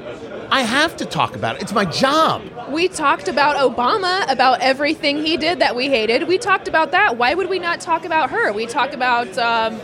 I 0.50 0.62
have 0.62 0.96
to 0.96 1.04
talk 1.04 1.36
about 1.36 1.56
it. 1.56 1.62
It's 1.62 1.72
my 1.72 1.84
job. 1.84 2.42
We 2.70 2.88
talked 2.88 3.28
about 3.28 3.56
Obama, 3.56 4.30
about 4.30 4.60
everything 4.60 5.24
he 5.24 5.36
did 5.36 5.60
that 5.60 5.76
we 5.76 5.88
hated. 5.88 6.26
We 6.26 6.38
talked 6.38 6.66
about 6.68 6.90
that. 6.90 7.16
Why 7.16 7.34
would 7.34 7.48
we 7.48 7.58
not 7.58 7.80
talk 7.80 8.04
about 8.04 8.30
her? 8.30 8.52
We 8.52 8.66
talk 8.66 8.92
about 8.92 9.36
um, 9.38 9.80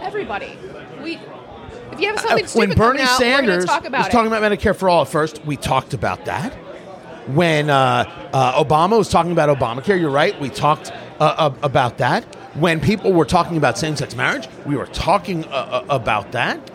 everybody. 0.00 0.56
We, 1.02 1.18
if 1.92 2.00
you 2.00 2.08
have 2.08 2.20
something 2.20 2.44
Uh, 2.44 2.48
stupid 2.48 2.68
when 2.70 2.78
Bernie 2.78 2.98
coming 2.98 3.02
out, 3.02 3.20
we're 3.20 3.24
Sanders 3.26 3.64
talk 3.66 3.84
about 3.84 3.98
was 3.98 4.06
it. 4.08 4.10
talking 4.10 4.32
about 4.32 4.42
Medicare 4.42 4.74
for 4.74 4.88
all 4.88 5.02
at 5.02 5.08
first, 5.08 5.44
we 5.44 5.56
talked 5.56 5.92
about 5.94 6.24
that. 6.24 6.52
When 7.28 7.70
uh, 7.70 8.28
uh, 8.32 8.64
Obama 8.64 8.96
was 8.96 9.08
talking 9.08 9.32
about 9.32 9.48
Obamacare, 9.56 9.98
you're 10.00 10.10
right, 10.10 10.38
we 10.40 10.48
talked 10.48 10.92
uh, 11.20 11.24
uh, 11.36 11.54
about 11.62 11.98
that. 11.98 12.24
When 12.54 12.80
people 12.80 13.12
were 13.12 13.24
talking 13.24 13.56
about 13.56 13.76
same 13.76 13.96
sex 13.96 14.14
marriage, 14.14 14.48
we 14.64 14.76
were 14.76 14.86
talking 14.86 15.44
uh, 15.46 15.48
uh, 15.48 15.84
about 15.90 16.32
that. 16.32 16.70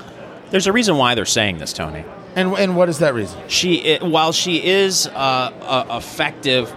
There's 0.51 0.67
a 0.67 0.73
reason 0.73 0.97
why 0.97 1.15
they're 1.15 1.25
saying 1.25 1.57
this, 1.59 1.71
Tony. 1.73 2.03
And, 2.35 2.53
and 2.53 2.75
what 2.75 2.89
is 2.89 2.99
that 2.99 3.13
reason? 3.13 3.39
She, 3.49 3.97
while 4.01 4.31
she 4.31 4.63
is 4.63 5.07
uh, 5.07 5.11
uh, 5.11 5.97
effective 5.97 6.73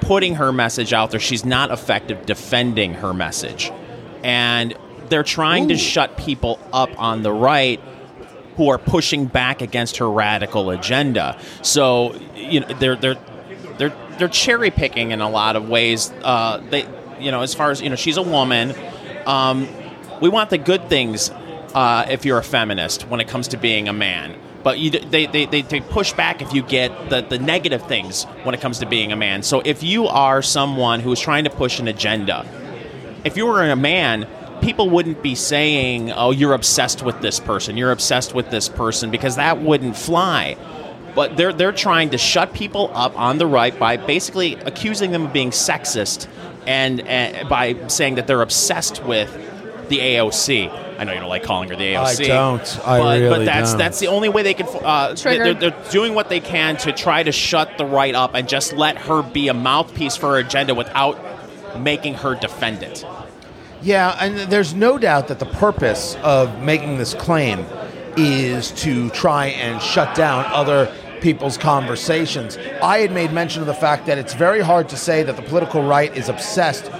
putting 0.00 0.36
her 0.36 0.52
message 0.52 0.92
out 0.92 1.10
there, 1.10 1.20
she's 1.20 1.44
not 1.44 1.70
effective 1.70 2.24
defending 2.26 2.94
her 2.94 3.12
message. 3.14 3.70
and 4.22 4.74
they're 5.08 5.22
trying 5.22 5.68
to 5.68 5.76
shut 5.76 6.16
people 6.16 6.58
up 6.72 6.88
on 6.98 7.22
the 7.22 7.32
right 7.32 7.78
who 8.56 8.68
are 8.70 8.78
pushing 8.78 9.26
back 9.26 9.60
against 9.60 9.98
her 9.98 10.10
radical 10.10 10.70
agenda. 10.70 11.38
So 11.60 12.14
you 12.34 12.60
know 12.60 12.68
they're 12.78 12.96
they're 12.96 13.18
they're 13.78 13.92
they're 14.18 14.28
cherry 14.28 14.70
picking 14.70 15.10
in 15.10 15.20
a 15.20 15.28
lot 15.28 15.54
of 15.56 15.68
ways. 15.68 16.10
Uh, 16.22 16.58
they 16.70 16.86
you 17.20 17.30
know 17.30 17.42
as 17.42 17.54
far 17.54 17.70
as 17.70 17.82
you 17.82 17.90
know 17.90 17.96
she's 17.96 18.16
a 18.16 18.22
woman. 18.22 18.74
Um, 19.26 19.68
we 20.22 20.30
want 20.30 20.48
the 20.48 20.58
good 20.58 20.88
things 20.88 21.30
uh, 21.74 22.06
if 22.08 22.24
you're 22.24 22.38
a 22.38 22.44
feminist 22.44 23.06
when 23.08 23.20
it 23.20 23.28
comes 23.28 23.48
to 23.48 23.58
being 23.58 23.88
a 23.88 23.92
man. 23.92 24.34
But 24.62 24.78
you, 24.78 24.90
they, 24.90 25.26
they, 25.26 25.46
they, 25.46 25.62
they 25.62 25.80
push 25.80 26.12
back 26.12 26.40
if 26.40 26.52
you 26.52 26.62
get 26.62 27.10
the, 27.10 27.20
the 27.22 27.38
negative 27.38 27.86
things 27.86 28.24
when 28.44 28.54
it 28.54 28.60
comes 28.60 28.78
to 28.78 28.86
being 28.86 29.10
a 29.10 29.16
man. 29.16 29.42
So 29.42 29.60
if 29.64 29.82
you 29.82 30.06
are 30.06 30.40
someone 30.42 31.00
who 31.00 31.10
is 31.12 31.20
trying 31.20 31.44
to 31.44 31.50
push 31.50 31.80
an 31.80 31.88
agenda, 31.88 32.46
if 33.24 33.36
you 33.36 33.46
were 33.46 33.62
a 33.62 33.76
man, 33.76 34.28
people 34.60 34.88
wouldn't 34.88 35.22
be 35.22 35.34
saying, 35.34 36.12
"Oh, 36.12 36.30
you're 36.30 36.54
obsessed 36.54 37.02
with 37.02 37.20
this 37.20 37.40
person. 37.40 37.76
You're 37.76 37.92
obsessed 37.92 38.34
with 38.34 38.50
this 38.50 38.68
person," 38.68 39.10
because 39.10 39.36
that 39.36 39.60
wouldn't 39.60 39.96
fly. 39.96 40.56
But 41.14 41.36
they're 41.36 41.52
they're 41.52 41.72
trying 41.72 42.10
to 42.10 42.18
shut 42.18 42.54
people 42.54 42.90
up 42.94 43.18
on 43.18 43.38
the 43.38 43.46
right 43.46 43.76
by 43.78 43.96
basically 43.96 44.54
accusing 44.54 45.12
them 45.12 45.26
of 45.26 45.32
being 45.32 45.50
sexist 45.50 46.26
and, 46.66 47.00
and 47.02 47.48
by 47.48 47.76
saying 47.88 48.14
that 48.14 48.26
they're 48.26 48.42
obsessed 48.42 49.04
with 49.04 49.30
the 49.88 49.98
AOC. 49.98 50.91
I 50.98 51.04
know 51.04 51.12
you 51.12 51.20
don't 51.20 51.28
like 51.28 51.42
calling 51.42 51.68
her 51.68 51.76
the 51.76 51.94
AOC. 51.94 52.24
I 52.24 52.28
don't. 52.28 52.80
I 52.86 52.98
but, 52.98 53.20
really 53.20 53.38
but 53.38 53.44
that's 53.44 53.70
don't. 53.70 53.78
that's 53.78 53.98
the 53.98 54.08
only 54.08 54.28
way 54.28 54.42
they 54.42 54.54
can. 54.54 54.66
Uh, 54.68 55.14
they're, 55.14 55.54
they're 55.54 55.84
doing 55.90 56.14
what 56.14 56.28
they 56.28 56.40
can 56.40 56.76
to 56.78 56.92
try 56.92 57.22
to 57.22 57.32
shut 57.32 57.78
the 57.78 57.84
right 57.84 58.14
up 58.14 58.34
and 58.34 58.48
just 58.48 58.72
let 58.72 58.98
her 58.98 59.22
be 59.22 59.48
a 59.48 59.54
mouthpiece 59.54 60.16
for 60.16 60.30
her 60.32 60.38
agenda 60.38 60.74
without 60.74 61.18
making 61.80 62.14
her 62.14 62.34
defend 62.34 62.82
it. 62.82 63.04
Yeah, 63.82 64.16
and 64.20 64.38
there's 64.50 64.74
no 64.74 64.98
doubt 64.98 65.28
that 65.28 65.38
the 65.40 65.46
purpose 65.46 66.14
of 66.22 66.62
making 66.62 66.98
this 66.98 67.14
claim 67.14 67.66
is 68.16 68.70
to 68.82 69.10
try 69.10 69.46
and 69.46 69.82
shut 69.82 70.14
down 70.14 70.44
other 70.46 70.92
people's 71.20 71.56
conversations. 71.56 72.58
I 72.82 72.98
had 72.98 73.12
made 73.12 73.32
mention 73.32 73.62
of 73.62 73.66
the 73.66 73.74
fact 73.74 74.06
that 74.06 74.18
it's 74.18 74.34
very 74.34 74.60
hard 74.60 74.88
to 74.90 74.96
say 74.96 75.22
that 75.22 75.36
the 75.36 75.42
political 75.42 75.82
right 75.82 76.14
is 76.16 76.28
obsessed 76.28 76.90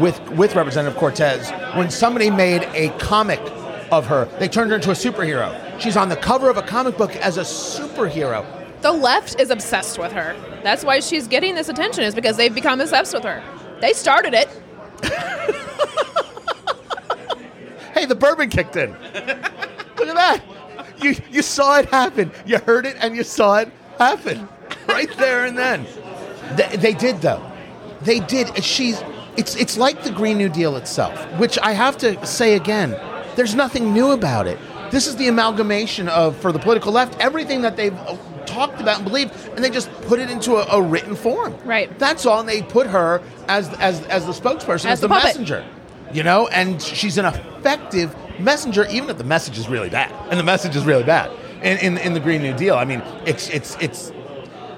with 0.00 0.20
with 0.30 0.54
Representative 0.54 0.98
Cortez 0.98 1.50
when 1.76 1.90
somebody 1.90 2.30
made 2.30 2.62
a 2.74 2.90
comic 2.98 3.40
of 3.90 4.06
her. 4.06 4.26
They 4.38 4.48
turned 4.48 4.70
her 4.70 4.76
into 4.76 4.90
a 4.90 4.94
superhero. 4.94 5.80
She's 5.80 5.96
on 5.96 6.08
the 6.08 6.16
cover 6.16 6.48
of 6.48 6.56
a 6.56 6.62
comic 6.62 6.96
book 6.96 7.14
as 7.16 7.36
a 7.36 7.42
superhero. 7.42 8.44
The 8.82 8.92
left 8.92 9.40
is 9.40 9.50
obsessed 9.50 9.98
with 9.98 10.12
her. 10.12 10.34
That's 10.62 10.84
why 10.84 11.00
she's 11.00 11.26
getting 11.26 11.54
this 11.54 11.68
attention, 11.68 12.04
is 12.04 12.14
because 12.14 12.36
they've 12.36 12.54
become 12.54 12.80
obsessed 12.80 13.12
with 13.12 13.24
her. 13.24 13.42
They 13.80 13.92
started 13.92 14.34
it. 14.34 14.48
Hey, 18.00 18.06
the 18.06 18.14
bourbon 18.14 18.48
kicked 18.48 18.76
in. 18.76 18.92
Look 18.92 20.08
at 20.08 20.14
that. 20.14 20.42
You 21.02 21.16
you 21.30 21.42
saw 21.42 21.78
it 21.78 21.86
happen. 21.86 22.30
You 22.46 22.58
heard 22.58 22.86
it 22.86 22.96
and 23.00 23.14
you 23.14 23.24
saw 23.24 23.58
it 23.58 23.70
happen 23.98 24.48
right 24.88 25.14
there 25.18 25.44
and 25.44 25.58
then. 25.58 25.86
They, 26.56 26.76
they 26.76 26.94
did 26.94 27.20
though. 27.20 27.44
They 28.00 28.20
did. 28.20 28.64
She's. 28.64 29.02
It's 29.40 29.56
it's 29.56 29.78
like 29.78 30.04
the 30.04 30.10
Green 30.10 30.36
New 30.36 30.50
Deal 30.50 30.76
itself, 30.76 31.18
which 31.38 31.58
I 31.62 31.72
have 31.72 31.96
to 31.98 32.26
say 32.26 32.56
again. 32.56 32.90
There's 33.36 33.54
nothing 33.54 33.94
new 33.94 34.10
about 34.10 34.46
it. 34.46 34.58
This 34.90 35.06
is 35.06 35.16
the 35.16 35.28
amalgamation 35.28 36.10
of 36.10 36.36
for 36.36 36.52
the 36.52 36.58
political 36.58 36.92
left 36.92 37.18
everything 37.20 37.62
that 37.62 37.74
they've 37.74 37.96
uh, 37.96 38.18
talked 38.44 38.82
about 38.82 38.96
and 38.96 39.06
believed, 39.06 39.32
and 39.54 39.64
they 39.64 39.70
just 39.70 39.90
put 40.02 40.18
it 40.18 40.28
into 40.28 40.56
a, 40.56 40.78
a 40.78 40.82
written 40.82 41.16
form. 41.16 41.56
Right. 41.64 41.98
That's 41.98 42.26
all. 42.26 42.40
And 42.40 42.48
they 42.48 42.60
put 42.60 42.86
her 42.88 43.22
as 43.48 43.72
as 43.78 44.02
as 44.08 44.26
the 44.26 44.32
spokesperson, 44.32 44.84
as, 44.84 44.84
As 44.84 45.00
the 45.00 45.08
the 45.08 45.14
messenger 45.14 45.64
you 46.12 46.22
know 46.22 46.48
and 46.48 46.82
she's 46.82 47.18
an 47.18 47.24
effective 47.24 48.14
messenger 48.40 48.86
even 48.90 49.08
if 49.10 49.18
the 49.18 49.24
message 49.24 49.58
is 49.58 49.68
really 49.68 49.90
bad 49.90 50.10
and 50.30 50.38
the 50.38 50.44
message 50.44 50.74
is 50.74 50.84
really 50.84 51.04
bad 51.04 51.30
in, 51.62 51.78
in, 51.78 51.98
in 51.98 52.14
the 52.14 52.20
green 52.20 52.42
new 52.42 52.52
deal 52.56 52.74
i 52.74 52.84
mean 52.84 53.02
it's 53.26 53.48
it's 53.50 53.76
it's 53.80 54.12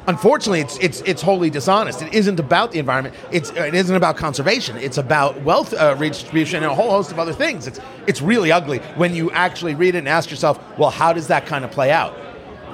unfortunately 0.07 0.61
it's 0.61 0.79
it's 0.79 1.01
it's 1.03 1.23
wholly 1.23 1.51
dishonest 1.51 2.03
it 2.03 2.13
isn't 2.13 2.41
about 2.41 2.73
the 2.73 2.79
environment 2.79 3.15
it's 3.31 3.51
it 3.51 3.75
isn't 3.75 3.97
about 3.97 4.17
conservation 4.17 4.77
it's 4.77 4.99
about 4.99 5.41
wealth 5.43 5.73
uh, 5.75 5.95
redistribution 5.99 6.63
and 6.63 6.73
a 6.73 6.75
whole 6.75 6.91
host 6.91 7.13
of 7.13 7.19
other 7.19 7.33
things 7.33 7.67
it's 7.67 7.81
it's 8.07 8.21
really 8.21 8.51
ugly 8.51 8.79
when 8.97 9.15
you 9.15 9.31
actually 9.31 9.75
read 9.75 9.95
it 9.95 9.99
and 9.99 10.09
ask 10.09 10.31
yourself 10.31 10.59
well 10.79 10.91
how 10.91 11.13
does 11.13 11.29
that 11.29 11.47
kind 11.47 11.65
of 11.65 11.71
play 11.71 11.91
out 11.91 12.15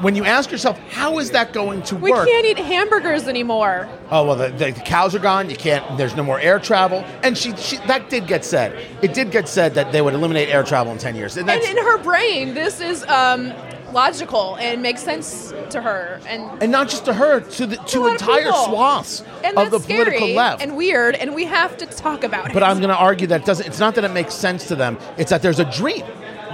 when 0.01 0.15
you 0.15 0.25
ask 0.25 0.51
yourself 0.51 0.79
how 0.91 1.19
is 1.19 1.33
that 1.33 1.53
going 1.53 1.83
to 1.83 1.97
We 1.97 2.13
work 2.13 2.29
can't 2.29 2.47
eat 2.47 2.59
hamburgers 2.59 3.27
anymore. 3.27 3.89
Oh 4.11 4.25
well, 4.27 4.37
the, 4.37 4.49
the, 4.51 4.71
the 4.71 4.81
cows 4.81 5.15
are 5.15 5.19
gone. 5.19 5.51
You 5.51 5.57
can't. 5.57 5.99
There's 5.99 6.15
no 6.15 6.23
more 6.23 6.39
air 6.39 6.61
travel. 6.61 7.05
And 7.25 7.37
she, 7.37 7.57
she, 7.57 7.79
that 7.89 8.09
did 8.09 8.27
get 8.29 8.45
said. 8.45 8.87
It 9.03 9.13
did 9.13 9.31
get 9.31 9.49
said 9.49 9.75
that 9.75 9.91
they 9.91 10.01
would 10.01 10.15
eliminate 10.15 10.49
air 10.51 10.63
travel 10.63 10.93
in 10.93 10.99
ten 10.99 11.17
years. 11.17 11.37
And 11.37 11.51
And 11.51 11.63
in 11.63 11.77
her 11.77 11.99
brain, 11.99 12.55
this 12.55 12.81
is 12.81 13.03
um, 13.05 13.53
logical 13.93 14.57
and 14.57 14.83
makes 14.83 15.03
sense 15.03 15.53
to 15.71 15.81
her. 15.81 16.21
And 16.27 16.63
and 16.63 16.71
not 16.73 16.89
just 16.89 17.05
to 17.07 17.15
her, 17.15 17.41
to 17.41 17.67
the 17.67 17.77
to 17.77 18.07
of 18.07 18.13
entire 18.13 18.45
people. 18.45 18.65
swaths 18.65 19.23
and 19.45 19.57
of 19.57 19.71
the 19.71 19.79
political 19.81 20.29
left. 20.29 20.63
and 20.63 20.77
weird, 20.77 21.15
and 21.17 21.35
we 21.35 21.45
have 21.45 21.77
to 21.79 21.87
talk 21.87 22.25
about 22.25 22.49
it. 22.49 22.55
but 22.55 22.63
I'm 22.63 22.79
going 22.79 22.91
to 22.91 22.97
argue 22.97 23.27
that 23.29 23.41
it 23.43 23.47
doesn't. 23.47 23.67
It's 23.67 23.81
not 23.81 23.95
that 23.97 24.05
it 24.05 24.13
makes 24.13 24.35
sense 24.35 24.69
to 24.69 24.77
them. 24.77 24.99
It's 25.17 25.31
that 25.31 25.43
there's 25.43 25.61
a 25.61 25.71
dream. 25.71 26.05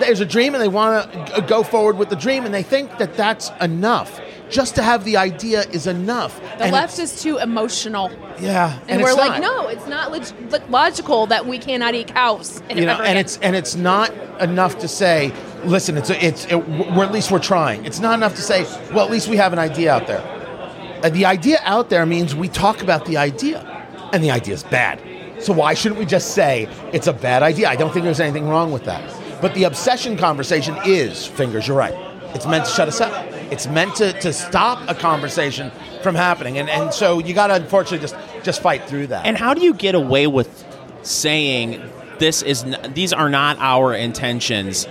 There's 0.01 0.21
a 0.21 0.27
dream, 0.27 0.55
and 0.55 0.63
they 0.63 0.69
want 0.69 1.13
to 1.37 1.43
go 1.43 1.63
forward 1.63 1.99
with 1.99 2.09
the 2.09 2.17
dream, 2.17 2.45
and 2.45 2.53
they 2.53 2.65
think 2.65 2.99
that 2.99 3.17
that's 3.17 3.51
enough. 3.61 4.21
Just 4.51 4.75
to 4.75 4.83
have 4.83 5.05
the 5.05 5.17
idea 5.17 5.63
is 5.71 5.87
enough. 5.87 6.39
the 6.59 6.65
And 6.65 6.73
left 6.73 6.99
is 6.99 7.23
too 7.23 7.39
emotional. 7.39 8.11
yeah, 8.41 8.79
And, 8.89 9.01
it's 9.01 9.09
we're 9.11 9.17
like, 9.17 9.41
no, 9.41 9.69
it's 9.69 9.87
not 9.87 10.11
leg- 10.13 10.27
lo- 10.51 10.59
logical 10.69 11.27
that 11.29 11.47
we 11.47 11.59
cannot 11.59 11.95
eat 11.95 12.09
cows. 12.09 12.61
You 12.69 12.85
know, 12.87 12.93
and 12.93 13.01
again. 13.03 13.17
it's 13.17 13.39
and 13.39 13.57
it's 13.57 13.75
not 13.77 14.13
enough 14.41 14.79
to 14.81 14.89
say, 14.89 15.33
listen, 15.67 15.97
it's 15.97 16.11
it's 16.11 16.47
it, 16.47 16.57
we're 16.57 17.05
at 17.05 17.13
least 17.13 17.31
we're 17.31 17.39
trying. 17.39 17.85
It's 17.85 18.01
not 18.01 18.15
enough 18.15 18.35
to 18.37 18.43
say, 18.43 18.65
well, 18.93 19.05
at 19.05 19.11
least 19.11 19.29
we 19.29 19.37
have 19.37 19.53
an 19.53 19.59
idea 19.59 19.93
out 19.93 20.07
there. 20.07 20.21
Uh, 21.03 21.11
the 21.11 21.27
idea 21.27 21.59
out 21.63 21.91
there 21.91 22.07
means 22.07 22.35
we 22.35 22.49
talk 22.49 22.83
about 22.83 23.07
the 23.07 23.17
idea, 23.17 23.61
and 24.13 24.23
the 24.23 24.31
idea 24.31 24.55
is 24.55 24.63
bad. 24.63 25.01
So 25.43 25.53
why 25.53 25.75
shouldn't 25.75 25.99
we 25.99 26.07
just 26.07 26.35
say 26.35 26.69
it's 26.93 27.07
a 27.07 27.13
bad 27.13 27.43
idea? 27.43 27.69
I 27.69 27.77
don't 27.77 27.93
think 27.93 28.05
there's 28.05 28.21
anything 28.21 28.49
wrong 28.49 28.73
with 28.73 28.85
that. 28.85 29.03
But 29.43 29.55
the 29.55 29.65
obsession 29.65 30.17
conversation 30.17 30.77
is 30.87 31.27
fingers. 31.27 31.69
You're 31.69 31.77
right. 31.77 31.95
It's 32.35 32.47
meant 32.47 32.65
to 32.65 32.71
shut 32.71 32.89
us 32.89 33.01
up. 33.01 33.13
It's 33.53 33.67
meant 33.67 33.95
to, 33.97 34.13
to 34.21 34.33
stop 34.33 34.83
a 34.89 34.95
conversation 34.95 35.71
from 36.03 36.15
happening, 36.15 36.59
and 36.59 36.69
and 36.71 36.93
so 36.93 37.19
you 37.19 37.35
got 37.35 37.49
to 37.49 37.55
unfortunately 37.55 37.99
just 37.99 38.17
just 38.43 38.63
fight 38.63 38.85
through 38.89 39.09
that. 39.09 39.27
And 39.27 39.37
how 39.37 39.55
do 39.55 39.63
you 39.63 39.75
get 39.75 39.95
away 39.95 40.27
with 40.27 40.65
saying 41.03 41.83
this 42.19 42.43
is 42.43 42.65
n- 42.65 42.93
these 42.95 43.13
are 43.13 43.29
not 43.29 43.59
our 43.59 43.95
intentions, 43.95 44.87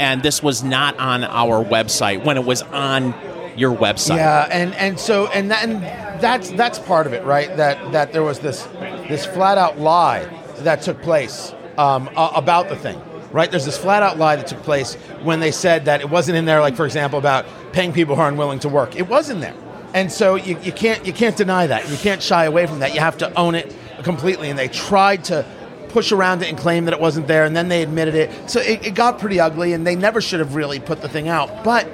and 0.00 0.22
this 0.22 0.42
was 0.42 0.64
not 0.64 0.98
on 0.98 1.24
our 1.24 1.62
website 1.62 2.24
when 2.24 2.38
it 2.38 2.44
was 2.44 2.62
on 2.62 3.14
your 3.54 3.76
website? 3.76 4.16
Yeah, 4.16 4.48
and 4.50 4.74
and 4.74 4.98
so 4.98 5.26
and 5.28 5.50
that, 5.50 5.68
and 5.68 5.82
that's 6.22 6.50
that's 6.52 6.78
part 6.78 7.06
of 7.06 7.12
it, 7.12 7.22
right? 7.24 7.54
That 7.58 7.92
that 7.92 8.12
there 8.12 8.22
was 8.22 8.40
this 8.40 8.64
this 9.08 9.26
flat 9.26 9.58
out 9.58 9.78
lie 9.78 10.24
that 10.60 10.80
took 10.80 11.02
place 11.02 11.54
um, 11.76 12.08
a- 12.16 12.32
about 12.34 12.70
the 12.70 12.76
thing, 12.76 13.00
right? 13.30 13.50
There's 13.50 13.66
this 13.66 13.76
flat 13.76 14.02
out 14.02 14.16
lie 14.16 14.36
that 14.36 14.46
took 14.46 14.62
place 14.62 14.94
when 15.22 15.40
they 15.40 15.50
said 15.50 15.84
that 15.84 16.00
it 16.00 16.08
wasn't 16.08 16.38
in 16.38 16.46
there, 16.46 16.62
like 16.62 16.76
for 16.76 16.86
example, 16.86 17.18
about 17.18 17.44
paying 17.72 17.92
people 17.92 18.16
who 18.16 18.22
are 18.22 18.28
unwilling 18.28 18.58
to 18.60 18.70
work. 18.70 18.96
It 18.96 19.06
was 19.06 19.28
in 19.28 19.40
there, 19.40 19.54
and 19.92 20.10
so 20.10 20.34
you, 20.34 20.58
you 20.60 20.72
can't 20.72 21.06
you 21.06 21.12
can't 21.12 21.36
deny 21.36 21.66
that. 21.66 21.90
You 21.90 21.98
can't 21.98 22.22
shy 22.22 22.46
away 22.46 22.66
from 22.66 22.78
that. 22.78 22.94
You 22.94 23.00
have 23.00 23.18
to 23.18 23.38
own 23.38 23.54
it 23.54 23.76
completely. 24.02 24.48
And 24.48 24.58
they 24.58 24.68
tried 24.68 25.24
to 25.24 25.44
push 25.90 26.12
around 26.12 26.42
it 26.42 26.48
and 26.48 26.58
claim 26.58 26.84
that 26.86 26.94
it 26.94 27.00
wasn't 27.00 27.26
there, 27.26 27.44
and 27.44 27.54
then 27.54 27.68
they 27.68 27.82
admitted 27.82 28.14
it. 28.14 28.50
So 28.50 28.60
it, 28.60 28.86
it 28.86 28.94
got 28.94 29.18
pretty 29.18 29.40
ugly, 29.40 29.72
and 29.72 29.86
they 29.86 29.96
never 29.96 30.20
should 30.20 30.40
have 30.40 30.54
really 30.54 30.80
put 30.80 31.02
the 31.02 31.08
thing 31.08 31.28
out, 31.28 31.64
but 31.64 31.88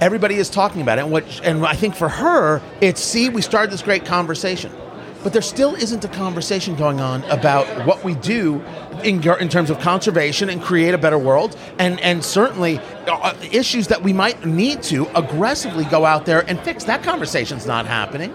everybody 0.00 0.36
is 0.36 0.50
talking 0.50 0.82
about 0.82 0.98
it. 0.98 1.02
And, 1.02 1.10
what, 1.10 1.40
and 1.42 1.64
I 1.66 1.74
think 1.74 1.94
for 1.94 2.08
her, 2.08 2.62
it's 2.80 3.00
see, 3.00 3.28
we 3.28 3.42
started 3.42 3.72
this 3.72 3.82
great 3.82 4.04
conversation. 4.04 4.72
But 5.22 5.32
there 5.32 5.42
still 5.42 5.74
isn't 5.74 6.04
a 6.04 6.08
conversation 6.08 6.76
going 6.76 7.00
on 7.00 7.24
about 7.24 7.66
what 7.84 8.04
we 8.04 8.14
do 8.14 8.62
in, 9.02 9.20
in 9.40 9.48
terms 9.48 9.68
of 9.68 9.80
conservation 9.80 10.48
and 10.48 10.62
create 10.62 10.94
a 10.94 10.98
better 10.98 11.18
world, 11.18 11.56
and, 11.78 11.98
and 12.00 12.24
certainly 12.24 12.78
uh, 13.08 13.34
issues 13.50 13.88
that 13.88 14.02
we 14.02 14.12
might 14.12 14.46
need 14.46 14.82
to 14.84 15.08
aggressively 15.16 15.84
go 15.86 16.04
out 16.06 16.24
there 16.24 16.48
and 16.48 16.60
fix. 16.60 16.84
That 16.84 17.02
conversation's 17.02 17.66
not 17.66 17.84
happening. 17.84 18.32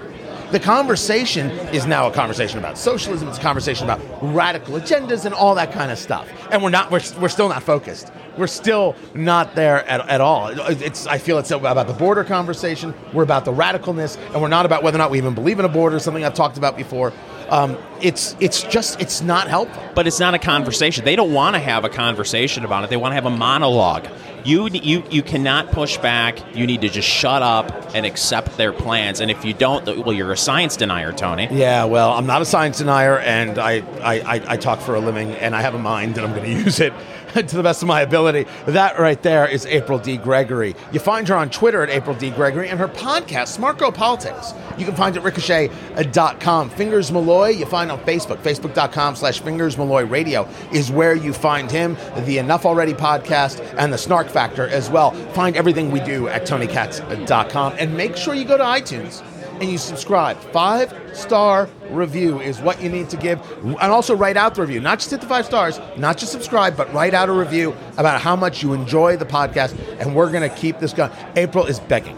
The 0.53 0.59
conversation 0.59 1.49
is 1.73 1.87
now 1.87 2.05
a 2.05 2.13
conversation 2.13 2.59
about 2.59 2.77
socialism. 2.77 3.27
It's 3.27 3.39
a 3.39 3.41
conversation 3.41 3.89
about 3.89 3.99
radical 4.21 4.75
agendas 4.75 5.25
and 5.25 5.33
all 5.33 5.55
that 5.55 5.71
kind 5.71 5.91
of 5.91 5.97
stuff. 5.97 6.29
And 6.51 6.61
we're 6.61 6.69
not. 6.69 6.91
We're, 6.91 7.01
we're 7.19 7.29
still 7.29 7.49
not 7.49 7.63
focused. 7.63 8.11
We're 8.37 8.45
still 8.45 8.95
not 9.15 9.55
there 9.55 9.83
at, 9.89 10.07
at 10.07 10.21
all. 10.21 10.49
It's. 10.69 11.07
I 11.07 11.17
feel 11.17 11.39
it's 11.39 11.49
about 11.49 11.87
the 11.87 11.93
border 11.93 12.23
conversation. 12.23 12.93
We're 13.13 13.23
about 13.23 13.45
the 13.45 13.51
radicalness, 13.51 14.17
and 14.31 14.43
we're 14.43 14.47
not 14.47 14.67
about 14.67 14.83
whether 14.83 14.95
or 14.95 14.99
not 14.99 15.09
we 15.09 15.17
even 15.17 15.33
believe 15.33 15.57
in 15.57 15.65
a 15.65 15.69
border. 15.69 15.97
Something 15.97 16.23
I've 16.23 16.35
talked 16.35 16.59
about 16.59 16.77
before. 16.77 17.11
Um, 17.49 17.77
it's 18.01 18.35
it's 18.39 18.63
just 18.63 19.01
it's 19.01 19.21
not 19.21 19.47
helpful. 19.47 19.81
but 19.95 20.07
it's 20.07 20.19
not 20.19 20.33
a 20.33 20.39
conversation. 20.39 21.05
They 21.05 21.15
don't 21.15 21.33
want 21.33 21.55
to 21.55 21.59
have 21.59 21.85
a 21.85 21.89
conversation 21.89 22.65
about 22.65 22.83
it. 22.83 22.89
They 22.89 22.97
want 22.97 23.11
to 23.11 23.15
have 23.15 23.25
a 23.25 23.29
monologue. 23.29 24.07
You 24.43 24.67
you 24.67 25.03
you 25.09 25.23
cannot 25.23 25.71
push 25.71 25.97
back. 25.97 26.55
You 26.55 26.67
need 26.67 26.81
to 26.81 26.89
just 26.89 27.07
shut 27.07 27.41
up 27.41 27.95
and 27.95 28.05
accept 28.05 28.57
their 28.57 28.73
plans. 28.73 29.21
And 29.21 29.31
if 29.31 29.45
you 29.45 29.53
don't, 29.53 29.85
well, 30.05 30.11
you're 30.13 30.33
a 30.33 30.37
science 30.37 30.75
denier, 30.75 31.13
Tony. 31.13 31.47
Yeah, 31.49 31.85
well, 31.85 32.11
I'm 32.11 32.25
not 32.25 32.41
a 32.41 32.45
science 32.45 32.79
denier, 32.79 33.19
and 33.19 33.57
I, 33.57 33.83
I, 34.01 34.19
I, 34.19 34.41
I 34.53 34.57
talk 34.57 34.81
for 34.81 34.95
a 34.95 34.99
living, 34.99 35.31
and 35.31 35.55
I 35.55 35.61
have 35.61 35.75
a 35.75 35.79
mind, 35.79 36.17
and 36.17 36.25
I'm 36.25 36.33
going 36.35 36.43
to 36.57 36.63
use 36.63 36.81
it 36.81 36.91
to 37.47 37.55
the 37.55 37.63
best 37.63 37.81
of 37.81 37.87
my 37.87 38.01
ability. 38.01 38.45
That 38.67 38.99
right 38.99 39.21
there 39.23 39.47
is 39.47 39.65
April 39.65 39.97
D. 39.97 40.17
Gregory. 40.17 40.75
You 40.91 40.99
find 40.99 41.27
her 41.27 41.35
on 41.35 41.49
Twitter 41.49 41.81
at 41.81 41.89
April 41.89 42.15
D. 42.15 42.29
Gregory, 42.29 42.69
and 42.69 42.79
her 42.79 42.87
podcast, 42.87 43.47
Smart 43.47 43.79
Girl 43.79 43.91
Politics. 43.91 44.53
You 44.77 44.85
can 44.85 44.95
find 44.95 45.15
it 45.15 45.19
at 45.19 45.25
ricochet.com. 45.25 46.69
Fingers 46.69 47.11
Malloy, 47.11 47.49
you 47.49 47.65
find 47.65 47.91
on 47.91 47.99
Facebook. 48.01 48.37
Facebook.com 48.37 49.15
slash 49.15 49.39
Fingers 49.39 49.77
Malloy 49.77 50.05
Radio 50.05 50.47
is 50.71 50.91
where 50.91 51.15
you 51.15 51.33
find 51.33 51.71
him, 51.71 51.97
the 52.25 52.37
Enough 52.37 52.65
Already 52.65 52.93
podcast, 52.93 53.61
and 53.77 53.91
the 53.91 53.97
Snark 53.97 54.29
Factor 54.29 54.67
as 54.67 54.89
well. 54.89 55.11
Find 55.33 55.55
everything 55.55 55.91
we 55.91 55.99
do 56.01 56.27
at 56.27 56.45
TonyKatz.com, 56.45 57.75
and 57.79 57.97
make 57.97 58.15
sure 58.15 58.33
you 58.35 58.45
go 58.45 58.57
to 58.57 58.63
iTunes 58.63 59.23
and 59.59 59.63
you 59.71 59.77
subscribe. 59.77 60.37
Five 60.51 60.93
star 61.13 61.69
review 61.89 62.39
is 62.41 62.59
what 62.59 62.81
you 62.81 62.89
need 62.89 63.09
to 63.11 63.17
give. 63.17 63.39
And 63.63 63.75
also 63.77 64.15
write 64.15 64.37
out 64.37 64.55
the 64.55 64.61
review. 64.61 64.79
Not 64.79 64.99
just 64.99 65.11
hit 65.11 65.21
the 65.21 65.27
five 65.27 65.45
stars, 65.45 65.79
not 65.97 66.17
just 66.17 66.31
subscribe, 66.31 66.75
but 66.75 66.91
write 66.93 67.13
out 67.13 67.29
a 67.29 67.33
review 67.33 67.75
about 67.97 68.21
how 68.21 68.35
much 68.35 68.63
you 68.63 68.73
enjoy 68.73 69.17
the 69.17 69.25
podcast. 69.25 69.77
And 69.99 70.15
we're 70.15 70.31
going 70.31 70.47
to 70.49 70.55
keep 70.55 70.79
this 70.79 70.93
going. 70.93 71.11
April 71.35 71.65
is 71.65 71.79
begging. 71.79 72.17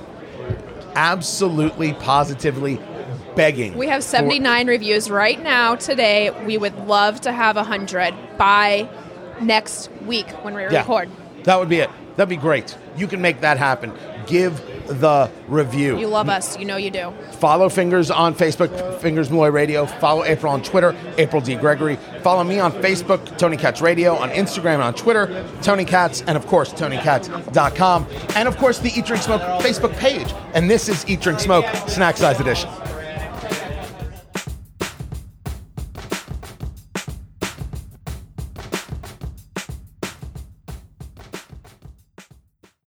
Absolutely, 0.96 1.94
positively 1.94 2.80
begging. 3.36 3.78
We 3.78 3.88
have 3.88 4.02
for- 4.04 4.10
79 4.10 4.68
reviews 4.68 5.10
right 5.10 5.42
now 5.42 5.76
today. 5.76 6.30
We 6.46 6.58
would 6.58 6.76
love 6.88 7.22
to 7.22 7.32
have 7.34 7.58
100 7.58 8.14
by 8.38 8.90
next 9.42 9.90
week 10.06 10.30
when 10.44 10.54
we 10.56 10.62
Yeah, 10.64 10.80
record. 10.80 11.10
That 11.44 11.60
would 11.60 11.70
be 11.70 11.80
it. 11.80 11.90
That'd 12.16 12.30
be 12.30 12.38
great. 12.38 12.78
You 12.96 13.08
can 13.08 13.22
make 13.22 13.42
that 13.42 13.58
happen. 13.58 13.92
Give 14.26 14.62
the 14.88 15.30
review. 15.48 15.98
You 16.00 16.08
love 16.08 16.30
us. 16.30 16.58
You 16.58 16.66
know 16.66 16.78
you 16.78 16.92
do. 16.92 17.14
Follow 17.34 17.70
Fingers 17.70 18.12
on 18.12 18.34
Facebook, 18.36 19.00
Fingers 19.00 19.30
Malloy 19.30 19.50
Radio. 19.50 19.86
Follow 19.86 20.24
April 20.24 20.52
on 20.52 20.62
Twitter, 20.64 20.96
April 21.18 21.42
D. 21.42 21.56
Gregory. 21.56 21.98
Follow 22.22 22.44
me 22.44 22.60
on 22.60 22.72
Facebook, 22.72 23.38
Tony 23.38 23.58
Katz 23.58 23.82
Radio, 23.82 24.16
on 24.16 24.30
Instagram 24.30 24.76
and 24.76 24.84
on 24.84 24.94
Twitter, 24.94 25.46
Tony 25.62 25.86
Katz, 25.86 26.22
and 26.22 26.38
of 26.38 26.48
course, 26.48 26.74
TonyKatz.com. 26.74 28.08
And 28.36 28.48
of 28.48 28.58
course, 28.58 28.80
the 28.80 28.90
Eat 28.90 29.06
Drink 29.06 29.24
Smoke 29.24 29.42
Facebook 29.62 29.96
page. 29.98 30.34
And 30.54 30.70
this 30.70 30.90
is 30.90 31.08
Eat 31.08 31.22
Drink 31.22 31.40
Smoke 31.40 31.66
Snack 31.88 32.18
Size 32.18 32.40
Edition. 32.40 32.70